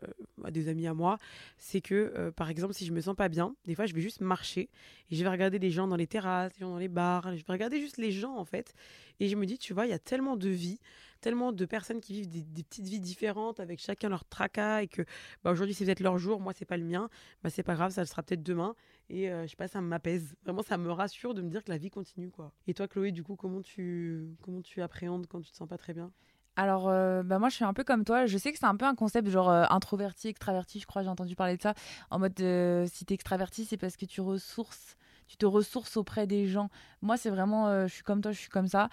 [0.45, 1.17] à des amis à moi,
[1.57, 4.21] c'est que, par exemple, si je me sens pas bien, des fois, je vais juste
[4.21, 4.69] marcher
[5.11, 7.35] et je vais regarder les gens dans les terrasses, les gens dans les bars.
[7.35, 8.75] Je vais regarder juste les gens, en fait.
[9.21, 10.81] Et je me dis, tu vois, il y a tellement de vie
[11.21, 15.03] tellement de personnes qui vivent des, petites vies différentes avec chacun leur tracas et que
[15.45, 17.09] bah, aujourd'hui c'est peut-être leur jour, moi c'est pas le mien,
[17.43, 18.75] bah, c'est pas grave, ça le sera peut-être demain
[19.09, 20.37] et euh, je sais pas, ça m'apaise.
[20.45, 22.53] Vraiment, ça me rassure de me dire que la vie continue quoi.
[22.67, 25.79] Et toi Chloé, du coup, comment tu comment tu appréhendes quand tu te sens pas
[25.79, 26.11] très bien?
[26.57, 28.27] Alors, euh, bah moi, je suis un peu comme toi.
[28.27, 30.81] Je sais que c'est un peu un concept genre euh, introverti, extraverti.
[30.81, 31.75] Je crois, j'ai entendu parler de ça.
[32.11, 36.47] En mode, si t'es extraverti, c'est parce que tu ressources, tu te ressources auprès des
[36.47, 36.69] gens.
[37.03, 38.89] Moi, c'est vraiment, je suis comme toi, je suis comme ça.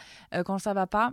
[0.45, 1.11] quand ça va pas,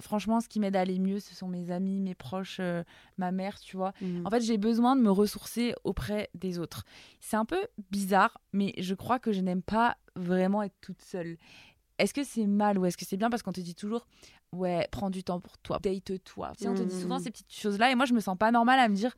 [0.00, 2.82] franchement, ce qui m'aide à aller mieux, ce sont mes amis, mes proches, euh,
[3.18, 3.92] ma mère, tu vois.
[4.00, 4.26] Mhm.
[4.26, 6.84] En fait, j'ai besoin de me ressourcer auprès des autres.
[7.20, 11.36] C'est un peu bizarre, mais je crois que je n'aime pas vraiment être toute seule.
[11.98, 13.30] Est-ce que c'est mal ou est-ce que c'est bien?
[13.30, 14.06] Parce qu'on te dit toujours
[14.54, 16.52] ouais, prends du temps pour toi, date-toi.
[16.64, 17.24] on te dit souvent mhm.
[17.24, 19.14] ces petites choses-là et moi je me sens pas normale à me dire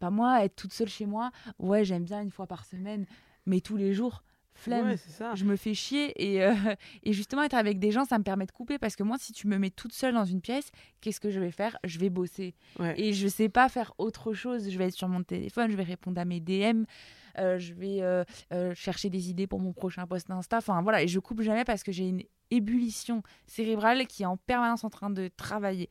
[0.00, 3.06] bah moi être toute seule chez moi, ouais, j'aime bien une fois par semaine,
[3.46, 4.22] mais tous les jours
[4.54, 4.94] flemme.
[5.34, 6.54] Je me fais chier et, euh,
[7.02, 9.32] et, justement être avec des gens, ça me permet de couper parce que moi, si
[9.32, 11.76] tu me mets toute seule dans une pièce, qu'est-ce que je vais faire?
[11.84, 12.54] Je vais bosser
[12.96, 14.70] et je sais pas faire autre chose.
[14.70, 16.84] Je vais être sur mon téléphone, je vais répondre à mes DM.
[17.38, 18.24] Euh, je vais euh,
[18.74, 20.58] chercher des idées pour mon prochain post Insta.
[20.58, 24.36] Enfin voilà, et je coupe jamais parce que j'ai une ébullition cérébrale qui est en
[24.36, 25.90] permanence en train de travailler.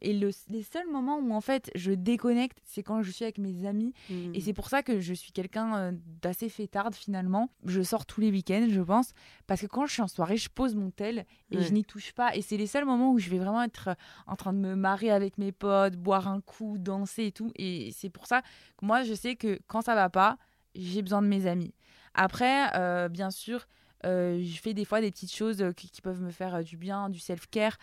[0.00, 3.66] Et les seuls moments où en fait je déconnecte, c'est quand je suis avec mes
[3.66, 3.92] amis.
[4.10, 4.34] Mmh.
[4.34, 7.50] Et c'est pour ça que je suis quelqu'un euh, d'assez fêtarde finalement.
[7.64, 9.12] Je sors tous les week-ends, je pense.
[9.46, 12.12] Parce que quand je suis en soirée, je pose mon tel et je n'y touche
[12.12, 12.34] pas.
[12.36, 13.94] Et c'est les seuls moments où je vais vraiment être euh,
[14.26, 17.52] en train de me marrer avec mes potes, boire un coup, danser et tout.
[17.56, 18.42] Et c'est pour ça
[18.76, 20.38] que moi je sais que quand ça va pas,
[20.74, 21.74] j'ai besoin de mes amis.
[22.14, 23.66] Après, euh, bien sûr,
[24.04, 26.76] euh, je fais des fois des petites choses euh, qui, peuvent me faire euh, du
[26.76, 27.76] bien, du self-care.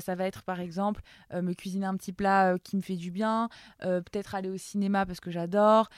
[0.00, 1.02] ça va être par exemple
[1.32, 3.48] me cuisiner un petit plat qui me fait du bien,
[3.80, 5.88] peut-être aller au cinéma parce que j'adore,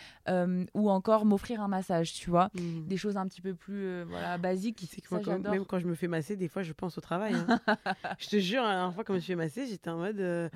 [0.75, 2.51] ou encore m'offrir un massage, tu vois.
[2.55, 2.87] Mmh.
[2.87, 4.83] Des choses un petit peu plus voilà, basiques.
[4.91, 7.35] C'est que moi, même quand je me fais masser, des fois je pense au travail.
[7.35, 7.61] Hein.
[8.19, 10.51] je te jure, la dernière fois quand je me suis fait masser, j'étais en mode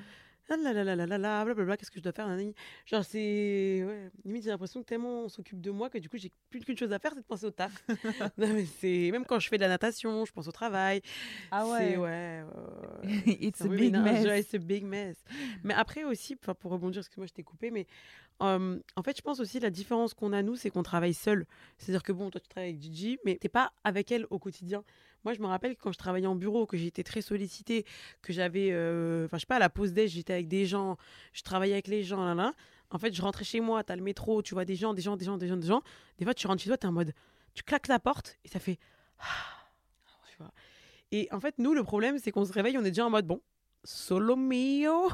[0.49, 2.27] ah là là là là là là, blablabla, qu'est-ce que je dois faire
[2.85, 3.83] Genre, c'est.
[3.85, 6.59] Ouais, limite, j'ai l'impression que tellement on s'occupe de moi que du coup, j'ai plus
[6.61, 7.71] qu'une chose à faire, c'est de penser au taf.
[8.37, 9.09] non, mais c'est.
[9.11, 11.01] Même quand je fais de la natation, je pense au travail.
[11.51, 11.97] Ah ouais C'est.
[11.97, 12.43] Ouais.
[13.25, 14.25] It's a big mess.
[14.25, 15.23] It's a big mess.
[15.63, 17.87] Mais après aussi, pour rebondir, parce que moi, je t'ai coupé, mais
[18.39, 21.45] en fait, je pense aussi la différence qu'on a, nous, c'est qu'on travaille seul.
[21.77, 24.83] C'est-à-dire que bon, toi, tu travailles avec Gigi, mais t'es pas avec elle au quotidien.
[25.25, 27.83] Moi, je me rappelle quand je travaillais en bureau, que j'étais très sollicitée,
[28.21, 30.97] que j'avais, euh, enfin, je sais pas, à la pause déj, j'étais avec des gens,
[31.33, 32.53] je travaillais avec les gens, là, là.
[32.91, 35.01] En fait, je rentrais chez moi, tu as le métro, tu vois des gens, des
[35.01, 35.81] gens, des gens, des gens, des gens.
[36.19, 37.13] Des fois, tu rentres chez toi, tu es en mode,
[37.55, 38.77] tu claques la porte et ça fait.
[40.31, 40.51] Tu vois.
[41.11, 43.25] Et en fait, nous, le problème, c'est qu'on se réveille, on est déjà en mode,
[43.25, 43.41] bon,
[43.83, 45.09] solo mio.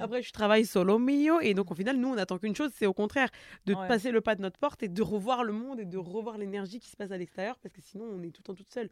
[0.00, 1.40] Après, je travaille solo mio.
[1.40, 3.28] Et donc, au final, nous, on attend qu'une chose, c'est au contraire
[3.66, 6.36] de passer le pas de notre porte et de revoir le monde et de revoir
[6.36, 8.72] l'énergie qui se passe à l'extérieur parce que sinon, on est tout le temps toute
[8.72, 8.90] seule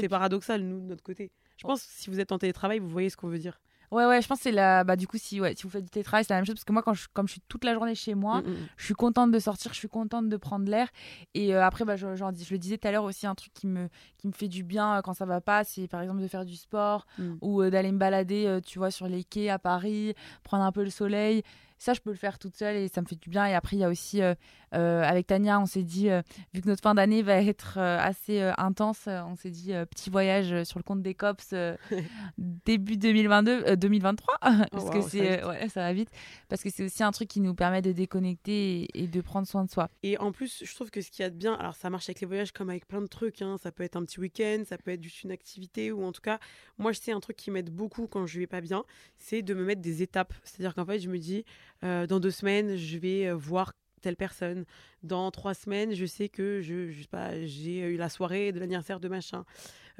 [0.00, 1.32] c'est paradoxal, nous, de notre côté.
[1.56, 3.60] Je pense que si vous êtes en télétravail, vous voyez ce qu'on veut dire.
[3.92, 4.84] Ouais, ouais, je pense que c'est la.
[4.84, 6.54] Bah, du coup, si, ouais, si vous faites du télétravail, c'est la même chose.
[6.54, 8.50] Parce que moi, quand je, comme je suis toute la journée chez moi, mm, mm,
[8.50, 8.68] mm.
[8.78, 10.88] je suis contente de sortir, je suis contente de prendre l'air.
[11.34, 13.66] Et euh, après, bah, je, je, le disais tout à l'heure aussi, un truc qui
[13.66, 16.26] me, qui me fait du bien euh, quand ça va pas, c'est par exemple de
[16.26, 17.06] faire du sport
[17.42, 20.82] ou euh, d'aller me balader, tu vois, sur les quais à Paris, prendre un peu
[20.82, 21.42] le soleil
[21.82, 23.46] ça, je peux le faire toute seule et ça me fait du bien.
[23.46, 24.20] Et après, il y a aussi,
[24.70, 26.08] avec Tania, on s'est dit,
[26.54, 30.78] vu que notre fin d'année va être assez intense, on s'est dit petit voyage sur
[30.78, 31.54] le compte des COPS
[32.38, 34.38] début 2022, 2023.
[34.70, 36.10] parce que c'est, ouais, ça va vite.
[36.48, 39.64] Parce que c'est aussi un truc qui nous permet de déconnecter et, de prendre soin
[39.64, 39.88] de soi.
[40.02, 42.08] Et en plus, je trouve que ce qu'il y a de bien, alors ça marche
[42.08, 43.42] avec les voyages comme avec plein de trucs.
[43.42, 43.56] Hein.
[43.62, 46.20] Ça peut être un petit week-end, ça peut être juste une activité ou en tout
[46.20, 46.38] cas,
[46.78, 48.84] moi, je sais un truc qui m'aide beaucoup quand je vais pas bien,
[49.18, 50.34] c'est de me mettre des étapes.
[50.44, 51.44] C'est-à-dire qu'en fait, je me dis,
[51.84, 54.64] euh, dans deux semaines, je vais euh, voir telle personne.
[55.02, 58.60] Dans trois semaines, je sais que je, je sais pas, j'ai eu la soirée de
[58.60, 59.44] l'anniversaire de machin.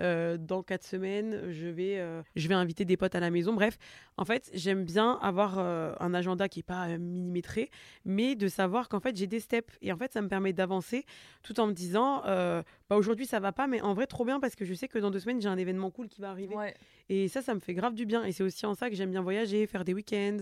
[0.01, 3.53] Euh, dans quatre semaines, je vais, euh, je vais inviter des potes à la maison.
[3.53, 3.79] Bref,
[4.17, 7.71] en fait, j'aime bien avoir euh, un agenda qui n'est pas millimétré,
[8.05, 9.75] mais de savoir qu'en fait, j'ai des steps.
[9.83, 11.05] Et en fait, ça me permet d'avancer
[11.43, 14.55] tout en me disant, bah, aujourd'hui, ça va pas, mais en vrai, trop bien parce
[14.55, 16.55] que je sais que dans deux semaines, j'ai un événement cool qui va arriver.
[17.09, 18.25] Et ça, ça me fait grave du bien.
[18.25, 20.39] Et c'est aussi en ça que j'aime bien voyager, faire des week-ends,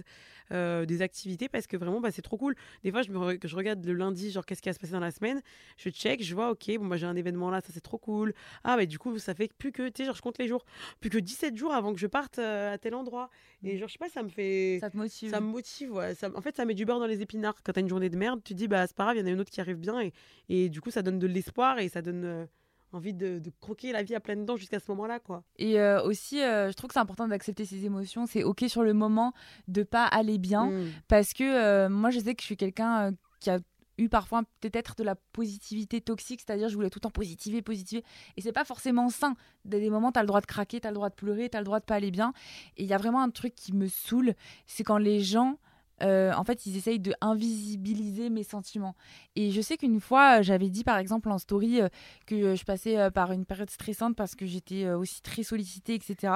[0.50, 2.54] des activités, parce que vraiment, bah, c'est trop cool.
[2.84, 5.00] Des fois, je, me, je regarde le lundi, genre, qu'est-ce qui va se passer dans
[5.00, 5.40] la semaine.
[5.76, 8.34] Je check, je vois, ok, bon, bah, j'ai un événement là, ça c'est trop cool.
[8.64, 10.64] Ah, bah, du coup, ça fait plus que, tu sais, genre, je compte les jours,
[11.00, 13.30] plus que 17 jours avant que je parte euh, à tel endroit.
[13.62, 14.78] Et genre, je sais pas, ça me fait.
[14.80, 15.30] Ça te motive.
[15.30, 16.14] Ça me motive, ouais.
[16.14, 17.62] Ça, en fait, ça met du beurre dans les épinards.
[17.62, 19.26] Quand t'as une journée de merde, tu dis, bah, c'est pas grave, il y en
[19.26, 20.00] a une autre qui arrive bien.
[20.00, 20.12] Et,
[20.48, 22.24] et du coup, ça donne de l'espoir et ça donne.
[22.24, 22.46] Euh,
[22.92, 25.44] envie de, croquer la vie à pleines dents jusqu'à ce moment-là quoi.
[25.60, 28.94] Et euh, aussi je trouve que c'est important d'accepter ses émotions, c'est OK sur le
[28.94, 29.32] moment
[29.68, 30.88] de pas aller bien mmh.
[31.06, 33.60] parce que moi je sais que je suis quelqu'un qui a
[34.00, 38.04] eu parfois peut-être de la positivité toxique, c'est-à-dire je voulais tout le temps positiver, positiver.
[38.36, 39.36] Et c'est pas forcément sain.
[39.64, 41.56] Des moments, tu as le droit de craquer, tu as le droit de pleurer, tu
[41.56, 42.32] as le droit de pas aller bien.
[42.76, 44.34] Et il y a vraiment un truc qui me saoule,
[44.66, 45.58] c'est quand les gens.
[46.02, 48.94] Euh, en fait, ils essayent de invisibiliser mes sentiments.
[49.36, 51.88] Et je sais qu'une fois, j'avais dit par exemple en story euh,
[52.26, 56.32] que je passais euh, par une période stressante parce que j'étais aussi très sollicitée, etc.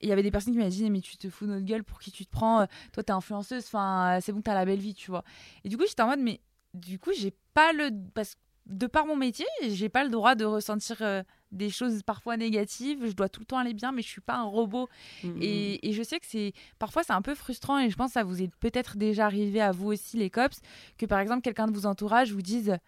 [0.00, 1.84] Et il y avait des personnes qui m'avaient dit Mais tu te fous notre gueule,
[1.84, 4.94] pour qui tu te prends Toi, t'es influenceuse, enfin, c'est bon, t'as la belle vie,
[4.94, 5.22] tu vois.
[5.62, 6.40] Et du coup, j'étais en mode Mais
[6.74, 7.90] du coup, j'ai pas le.
[8.12, 12.36] Parce de par mon métier, j'ai pas le droit de ressentir euh, des choses parfois
[12.36, 13.06] négatives.
[13.06, 14.88] Je dois tout le temps aller bien, mais je suis pas un robot.
[15.22, 15.86] Mmh, mmh, et, mmh.
[15.88, 18.24] et, je sais que c'est parfois c'est un peu frustrant et je pense que ça
[18.24, 20.60] vous est peut-être déjà arrivé à vous aussi les cops
[20.98, 22.78] que par exemple quelqu'un de vos entourages vous dise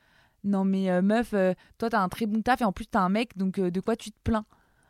[0.45, 2.87] non mais euh, meuf, toi euh, toi t'as un très bon taf et en plus
[2.87, 4.47] t'as un mec donc de quoi tu te plains?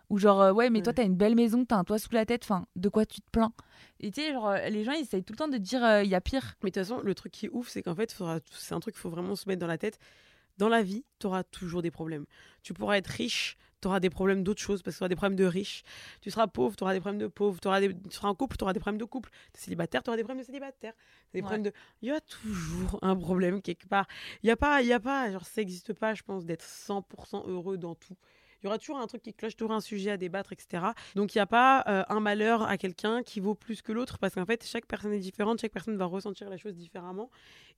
[0.09, 2.25] Ou genre, euh, ouais, mais toi, t'as une belle maison, t'as un toit sous la
[2.25, 3.53] tête, enfin, de quoi tu te plains?
[4.01, 6.05] Et tu sais, genre, euh, les gens, ils essayent tout le temps de dire, euh,
[6.05, 6.55] il y a pire.
[6.63, 8.17] Mais de toute façon, le truc qui est ouf, c'est qu'en fait,
[8.51, 9.99] c'est un truc qu'il faut vraiment se mettre dans la tête.
[10.59, 12.25] Dans la vie, t'auras toujours des problèmes.
[12.63, 15.45] Tu pourras être riche, t'auras des problèmes d'autres choses, parce que t'auras des problèmes de
[15.45, 15.83] riches.
[16.21, 17.59] Tu seras pauvre, t'auras des problèmes de pauvre.
[17.67, 17.89] Auras des...
[17.89, 19.31] Tu seras en couple, t'auras des problèmes de couple.
[19.53, 20.95] T'es célibataire, t'auras des problèmes de célibataire.
[21.35, 21.73] Des problèmes de...
[22.01, 24.07] Il y a toujours un problème quelque part.
[24.43, 26.65] Il y a pas, il y a pas, genre, ça n'existe pas, je pense, d'être
[26.65, 28.17] 100% heureux dans tout
[28.67, 30.85] y aura toujours un truc qui cloche, toujours un sujet à débattre, etc.
[31.15, 34.19] Donc il n'y a pas euh, un malheur à quelqu'un qui vaut plus que l'autre
[34.19, 37.31] parce qu'en fait, chaque personne est différente, chaque personne va ressentir la chose différemment.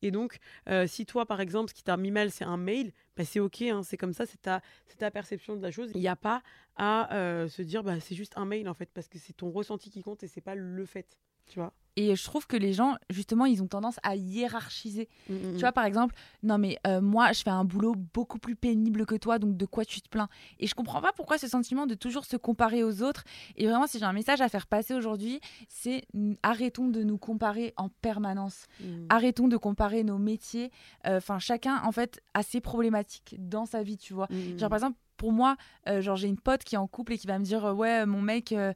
[0.03, 2.92] Et donc, euh, si toi, par exemple, ce qui t'a mis mal, c'est un mail,
[3.16, 5.90] bah, c'est ok, hein, c'est comme ça, c'est ta, perception de la chose.
[5.94, 6.42] Il n'y a pas
[6.77, 9.51] à euh, se dire, bah, c'est juste un mail en fait, parce que c'est ton
[9.51, 11.72] ressenti qui compte et c'est pas le fait, tu vois.
[11.99, 15.09] Et je trouve que les gens, justement, ils ont tendance à hiérarchiser.
[15.29, 15.59] Mm, mm, tu mm.
[15.59, 19.17] vois, par exemple, non, mais euh, moi, je fais un boulot beaucoup plus pénible que
[19.17, 20.29] toi, donc de quoi tu te plains?
[20.61, 23.25] Et je comprends pas pourquoi ce sentiment de toujours se comparer aux autres.
[23.57, 26.05] Et vraiment, si j'ai un message à faire passer aujourd'hui, c'est
[26.45, 28.67] arrêtons de nous comparer en permanence.
[29.09, 30.71] Arrêtons de comparer nos métiers.
[31.09, 34.29] Euh, enfin, chacun, en fait, a ses problématiques dans sa vie, tu vois.
[34.57, 35.57] Genre, par exemple, pour moi,
[35.89, 38.07] euh, genre j'ai une pote qui est en couple et qui va me dire ouais
[38.07, 38.73] mon mec euh,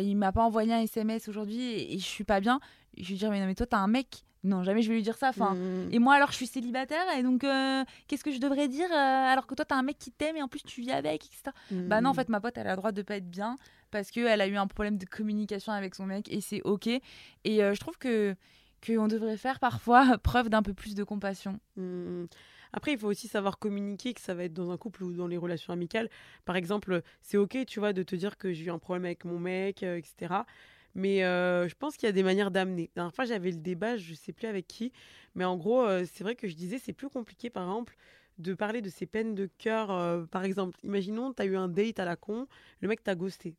[0.00, 2.59] il m'a pas envoyé un SMS aujourd'hui et, je suis pas bien.
[3.02, 4.24] Je vais lui dire mais non mais toi t'as un mec.
[4.42, 5.28] Non jamais je vais lui dire ça.
[5.28, 5.92] Enfin mmh.
[5.92, 7.44] et moi alors je suis célibataire et donc
[8.08, 10.48] qu'est-ce que je devrais dire alors que toi t'as un mec qui t'aime et en
[10.48, 11.50] plus tu vis avec etc.
[11.70, 13.56] Bah non en fait ma pote elle a le droit de pas être bien
[13.90, 16.86] parce que elle a eu un problème de communication avec son mec et c'est ok.
[16.86, 17.02] Et
[17.44, 18.34] je trouve que
[18.86, 21.60] qu'on devrait faire parfois preuve d'un peu plus de compassion.
[21.76, 22.24] Mmh.
[22.72, 25.26] Après, il faut aussi savoir communiquer, que ça va être dans un couple ou dans
[25.26, 26.08] les relations amicales.
[26.44, 29.24] Par exemple, c'est ok, tu vois, de te dire que j'ai eu un problème avec
[29.24, 30.34] mon mec, euh, etc.
[30.94, 32.90] Mais je pense qu'il y a des manières d'amener.
[32.94, 34.92] La dernière fois, j'avais le débat, je sais plus avec qui,
[35.34, 37.96] mais en gros, c'est vrai que je disais, c'est plus compliqué, par exemple,
[38.38, 40.26] de parler de ses peines de cœur.
[40.28, 42.46] par exemple, imaginons, tu as eu un date à la con,
[42.80, 43.56] le mec t'a ghosté,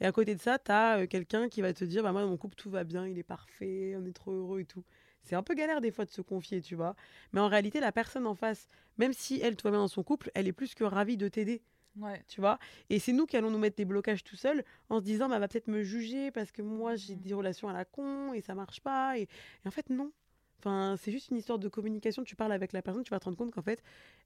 [0.00, 2.28] Et à côté de ça, tu as quelqu'un qui va te dire, bah moi, dans
[2.28, 4.84] mon couple, tout va bien, il est parfait, on est trop heureux et tout.
[5.22, 6.96] C'est un peu galère des fois de se confier, tu vois?
[7.32, 8.66] Mais en réalité, la personne en face,
[8.98, 11.62] même si elle, toi bien dans son couple, elle est plus que ravie de t'aider.
[11.96, 12.22] Ouais.
[12.28, 12.58] Tu vois?
[12.88, 15.36] Et c'est nous qui allons nous mettre des blocages tout seuls en se disant, bah,
[15.36, 17.20] elle va peut-être me juger parce que moi, j'ai mm.
[17.20, 19.18] des relations à la con et ça marche pas.
[19.18, 19.28] Et,
[19.66, 20.12] en fait, non.
[20.60, 22.22] Enfin, c'est juste une histoire de communication.
[22.22, 23.82] Tu parles avec la personne, tu vas te rendre compte qu'en fait,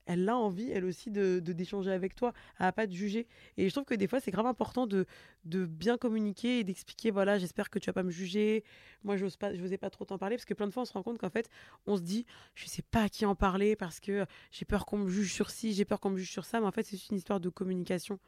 [0.07, 2.33] elle a envie, elle aussi, de d'échanger avec toi.
[2.59, 3.29] N'a pas de juger.
[3.57, 5.07] Et je trouve que des fois, c'est grave important de,
[5.44, 8.64] de bien communiquer et d'expliquer voilà, j'espère que tu vas pas me juger.
[9.05, 10.92] Moi, je pas, n'osais pas trop t'en parler parce que plein de fois, on se
[10.92, 11.49] rend compte qu'en fait,
[11.87, 14.99] on se dit, je sais pas à qui en parler parce que j'ai peur qu'on
[14.99, 16.61] me juge sur ci, j'ai peur qu'on me juge sur ça.
[16.61, 18.18] Mais en fait, c'est juste une histoire de communication.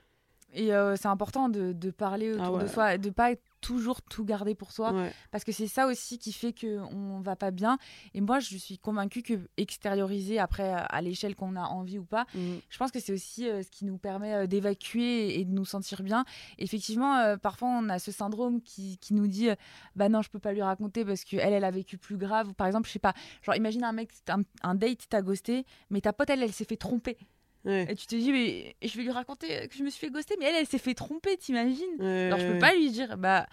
[0.52, 4.24] Et euh, c'est important de, de, parler ah autour de soi, de pas toujours tout
[4.24, 4.94] garder pour soi,
[5.30, 7.78] parce que c'est ça aussi qui fait qu'on va pas bien.
[8.14, 12.26] Et moi, je suis convaincue que extérioriser après à l'échelle qu'on a envie ou pas,
[12.34, 12.38] mmh.
[12.68, 15.64] je pense que c'est aussi euh, ce qui nous permet euh, d'évacuer et de nous
[15.64, 16.24] sentir bien.
[16.58, 19.48] Effectivement, parfois on a ce syndrome qui, qui nous dit,
[19.96, 22.54] bah non, je peux pas lui raconter parce qu'elle, elle a vécu plus grave.
[22.54, 26.00] Par exemple, je sais pas, genre imagine un mec, un, un date t'a ghosté, mais
[26.00, 27.18] ta pote, elle, elle s'est fait tromper.
[27.66, 30.36] Et tu te dis, mais je vais lui raconter que je me suis fait ghoster,
[30.38, 32.00] mais elle, elle s'est fait tromper, t'imagines?
[32.00, 33.46] Alors je peux pas lui dire, bah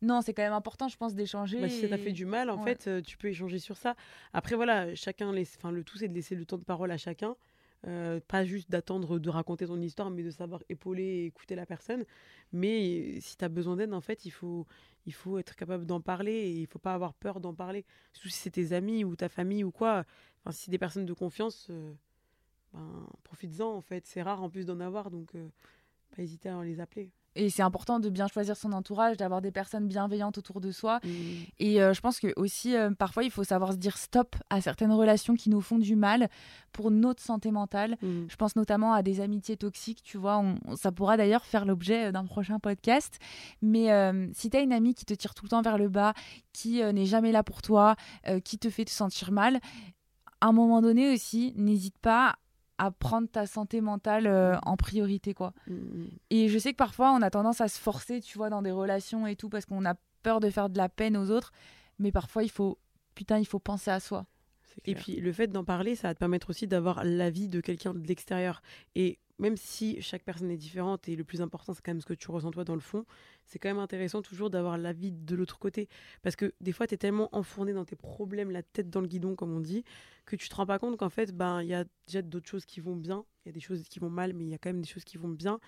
[0.00, 1.60] non, c'est quand même important, je pense, d'échanger.
[1.60, 3.96] Bah, si ça t'a fait du mal, en fait, euh, tu peux échanger sur ça.
[4.32, 6.96] Après, voilà, chacun laisse, enfin, le tout, c'est de laisser le temps de parole à
[6.96, 7.36] chacun.
[7.86, 11.64] Euh, pas juste d'attendre de raconter ton histoire, mais de savoir épauler et écouter la
[11.64, 12.04] personne.
[12.52, 14.66] Mais si tu as besoin d'aide, en fait, il faut,
[15.06, 17.84] il faut être capable d'en parler et il faut pas avoir peur d'en parler.
[18.12, 20.04] Surtout si c'est tes amis ou ta famille ou quoi.
[20.42, 21.92] Enfin, si c'est des personnes de confiance, euh,
[22.78, 24.06] ben, profites-en en fait.
[24.06, 25.48] C'est rare en plus d'en avoir, donc euh,
[26.14, 27.10] pas hésiter à les appeler.
[27.34, 30.98] Et c'est important de bien choisir son entourage, d'avoir des personnes bienveillantes autour de soi.
[31.04, 31.08] Mmh.
[31.60, 34.60] Et euh, je pense que aussi, euh, parfois, il faut savoir se dire stop à
[34.60, 36.30] certaines relations qui nous font du mal
[36.72, 37.96] pour notre santé mentale.
[38.02, 38.24] Mmh.
[38.28, 40.42] Je pense notamment à des amitiés toxiques, tu vois.
[40.74, 43.18] ça pourra d'ailleurs faire l'objet d'un prochain podcast.
[43.62, 43.88] Mais
[44.32, 46.14] si tu as une amie qui te tire tout le temps vers le bas,
[46.52, 47.94] qui n'est jamais là pour toi,
[48.44, 49.60] qui te fait te sentir mal,
[50.40, 52.36] à un moment donné aussi, n'hésite pas
[52.78, 55.52] à prendre ta santé mentale euh, en priorité quoi.
[55.66, 56.08] Mm, mm.
[56.30, 58.70] Et je sais que parfois on a tendance à se forcer, tu vois, dans des
[58.70, 61.52] relations et tout parce qu'on a peur de faire de la peine aux autres,
[61.98, 62.78] mais parfois il faut
[63.14, 64.26] putain, il faut penser à soi.
[64.84, 67.94] Et puis le fait d'en parler, ça va te permettre aussi d'avoir l'avis de quelqu'un
[67.94, 68.62] de l'extérieur.
[68.94, 72.06] Et même si chaque personne est différente et le plus important c'est quand même ce
[72.06, 73.04] que tu ressens toi dans le fond,
[73.44, 75.88] c'est quand même intéressant toujours d'avoir l'avis de l'autre côté.
[76.22, 79.06] Parce que des fois tu es tellement enfourné dans tes problèmes, la tête dans le
[79.06, 79.84] guidon comme on dit,
[80.26, 82.64] que tu te rends pas compte qu'en fait ben il y a déjà d'autres choses
[82.64, 84.58] qui vont bien, il y a des choses qui vont mal, mais il y a
[84.58, 85.60] quand même des choses qui vont bien.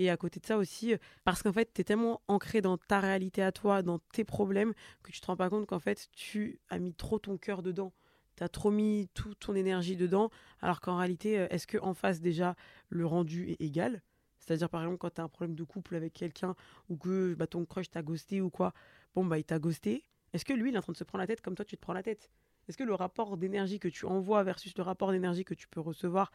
[0.00, 2.98] Et à côté de ça aussi, parce qu'en fait, tu es tellement ancré dans ta
[2.98, 4.72] réalité à toi, dans tes problèmes,
[5.04, 7.92] que tu te rends pas compte qu'en fait, tu as mis trop ton cœur dedans
[8.36, 12.20] tu as trop mis toute ton énergie dedans, alors qu'en réalité, euh, est-ce qu'en face,
[12.20, 12.56] déjà,
[12.88, 14.02] le rendu est égal?
[14.38, 16.54] C'est-à-dire, par exemple, quand tu as un problème de couple avec quelqu'un
[16.88, 18.72] ou que bah, ton crush t'a ghosté ou quoi,
[19.14, 20.04] bon, bah, il t'a ghosté.
[20.32, 21.76] Est-ce que lui, il est en train de se prendre la tête comme toi, tu
[21.76, 22.30] te prends la tête?
[22.68, 25.80] Est-ce que le rapport d'énergie que tu envoies versus le rapport d'énergie que tu peux
[25.80, 26.32] recevoir,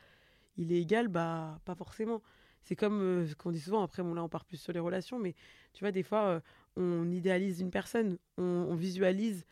[0.58, 1.08] il est égal?
[1.08, 2.22] Bah, pas forcément.
[2.64, 4.80] C'est comme euh, ce qu'on dit souvent, après, bon, là, on part plus sur les
[4.80, 5.36] relations, mais
[5.74, 6.40] tu vois, des fois, euh,
[6.78, 9.46] on idéalise une personne, on visualise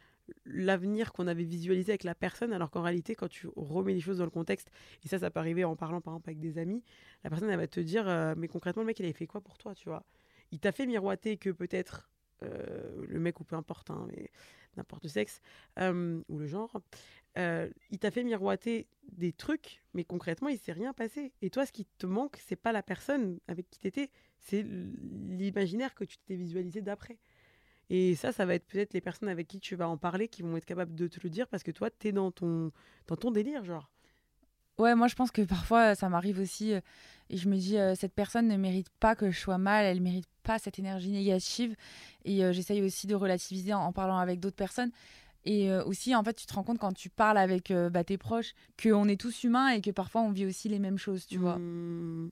[0.45, 4.17] l'avenir qu'on avait visualisé avec la personne, alors qu'en réalité, quand tu remets les choses
[4.17, 4.69] dans le contexte,
[5.03, 6.83] et ça, ça peut arriver en parlant par exemple avec des amis,
[7.23, 9.41] la personne, elle va te dire, euh, mais concrètement, le mec, il avait fait quoi
[9.41, 10.05] pour toi, tu vois?
[10.51, 12.09] Il t'a fait miroiter que peut-être
[12.43, 14.31] euh, le mec ou peu importe, hein, mais
[14.75, 15.41] n'importe le sexe
[15.79, 16.81] euh, ou le genre,
[17.35, 21.33] il t'a fait miroiter des trucs, mais concrètement, il s'est rien passé.
[21.43, 24.09] Et toi, ce qui te manque, c'est pas la personne avec qui t'étais,
[24.39, 27.19] c'est l'imaginaire que tu t'es visualisé d'après.
[27.89, 30.41] Et ça, ça va être peut-être les personnes avec qui tu vas en parler qui
[30.41, 32.71] vont être capables de te le dire parce que toi, tu es dans ton,
[33.07, 33.89] dans ton délire, genre.
[34.77, 36.81] Ouais, moi je pense que parfois ça m'arrive aussi euh,
[37.31, 40.01] et je me dis euh, cette personne ne mérite pas que je sois mal, elle
[40.01, 41.75] mérite pas cette énergie négative
[42.25, 44.91] et euh, j'essaye aussi de relativiser en, parlant avec d'autres personnes
[45.45, 48.53] et aussi en fait tu te rends compte quand tu parles avec bah, tes proches
[48.81, 51.57] qu'on est tous humains et que parfois on vit aussi les mêmes choses, tu vois.
[51.57, 52.31] Mmh.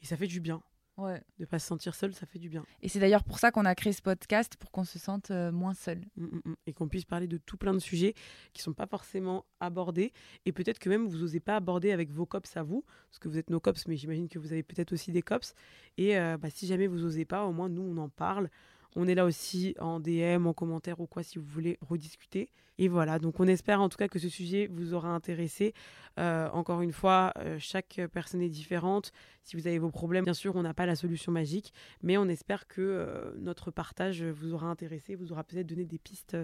[0.00, 0.62] Et ça fait du bien.
[0.98, 1.22] Ouais.
[1.38, 2.64] De pas se sentir seul, ça fait du bien.
[2.82, 5.50] Et c'est d'ailleurs pour ça qu'on a créé ce podcast, pour qu'on se sente euh,
[5.50, 6.00] moins seul.
[6.16, 6.54] Mm, mm, mm.
[6.66, 8.14] Et qu'on puisse parler de tout plein de sujets
[8.52, 10.12] qui sont pas forcément abordés.
[10.44, 13.28] Et peut-être que même vous osez pas aborder avec vos cops à vous, parce que
[13.28, 15.54] vous êtes nos cops, mais j'imagine que vous avez peut-être aussi des cops.
[15.96, 18.50] Et euh, bah, si jamais vous osez pas, au moins nous, on en parle.
[18.96, 22.50] On est là aussi en DM, en commentaire ou quoi si vous voulez rediscuter.
[22.78, 25.74] Et voilà, donc on espère en tout cas que ce sujet vous aura intéressé.
[26.18, 29.12] Euh, encore une fois, euh, chaque personne est différente.
[29.42, 32.28] Si vous avez vos problèmes, bien sûr, on n'a pas la solution magique, mais on
[32.28, 36.36] espère que euh, notre partage vous aura intéressé, vous aura peut-être donné des pistes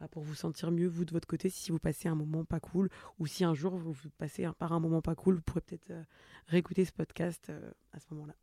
[0.00, 2.60] bah, pour vous sentir mieux, vous de votre côté, si vous passez un moment pas
[2.60, 5.92] cool, ou si un jour vous passez par un moment pas cool, vous pourrez peut-être
[6.48, 7.52] réécouter ce podcast
[7.92, 8.34] à ce moment-là.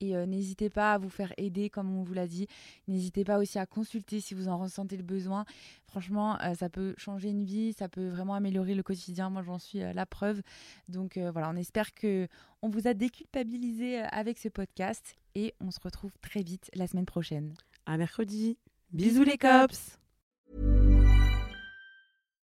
[0.00, 2.46] Et euh, n'hésitez pas à vous faire aider, comme on vous l'a dit.
[2.88, 5.44] N'hésitez pas aussi à consulter si vous en ressentez le besoin.
[5.86, 9.30] Franchement, euh, ça peut changer une vie, ça peut vraiment améliorer le quotidien.
[9.30, 10.40] Moi, j'en suis euh, la preuve.
[10.88, 12.28] Donc voilà, on espère que
[12.62, 17.06] on vous a déculpabilisé avec ce podcast et on se retrouve très vite la semaine
[17.06, 17.54] prochaine.
[17.86, 18.58] À mercredi.
[18.92, 19.98] Bisous les cops.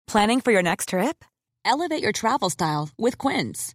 [0.06, 1.24] Planning for your next trip?
[1.64, 3.74] Elevate your travel style with Quince.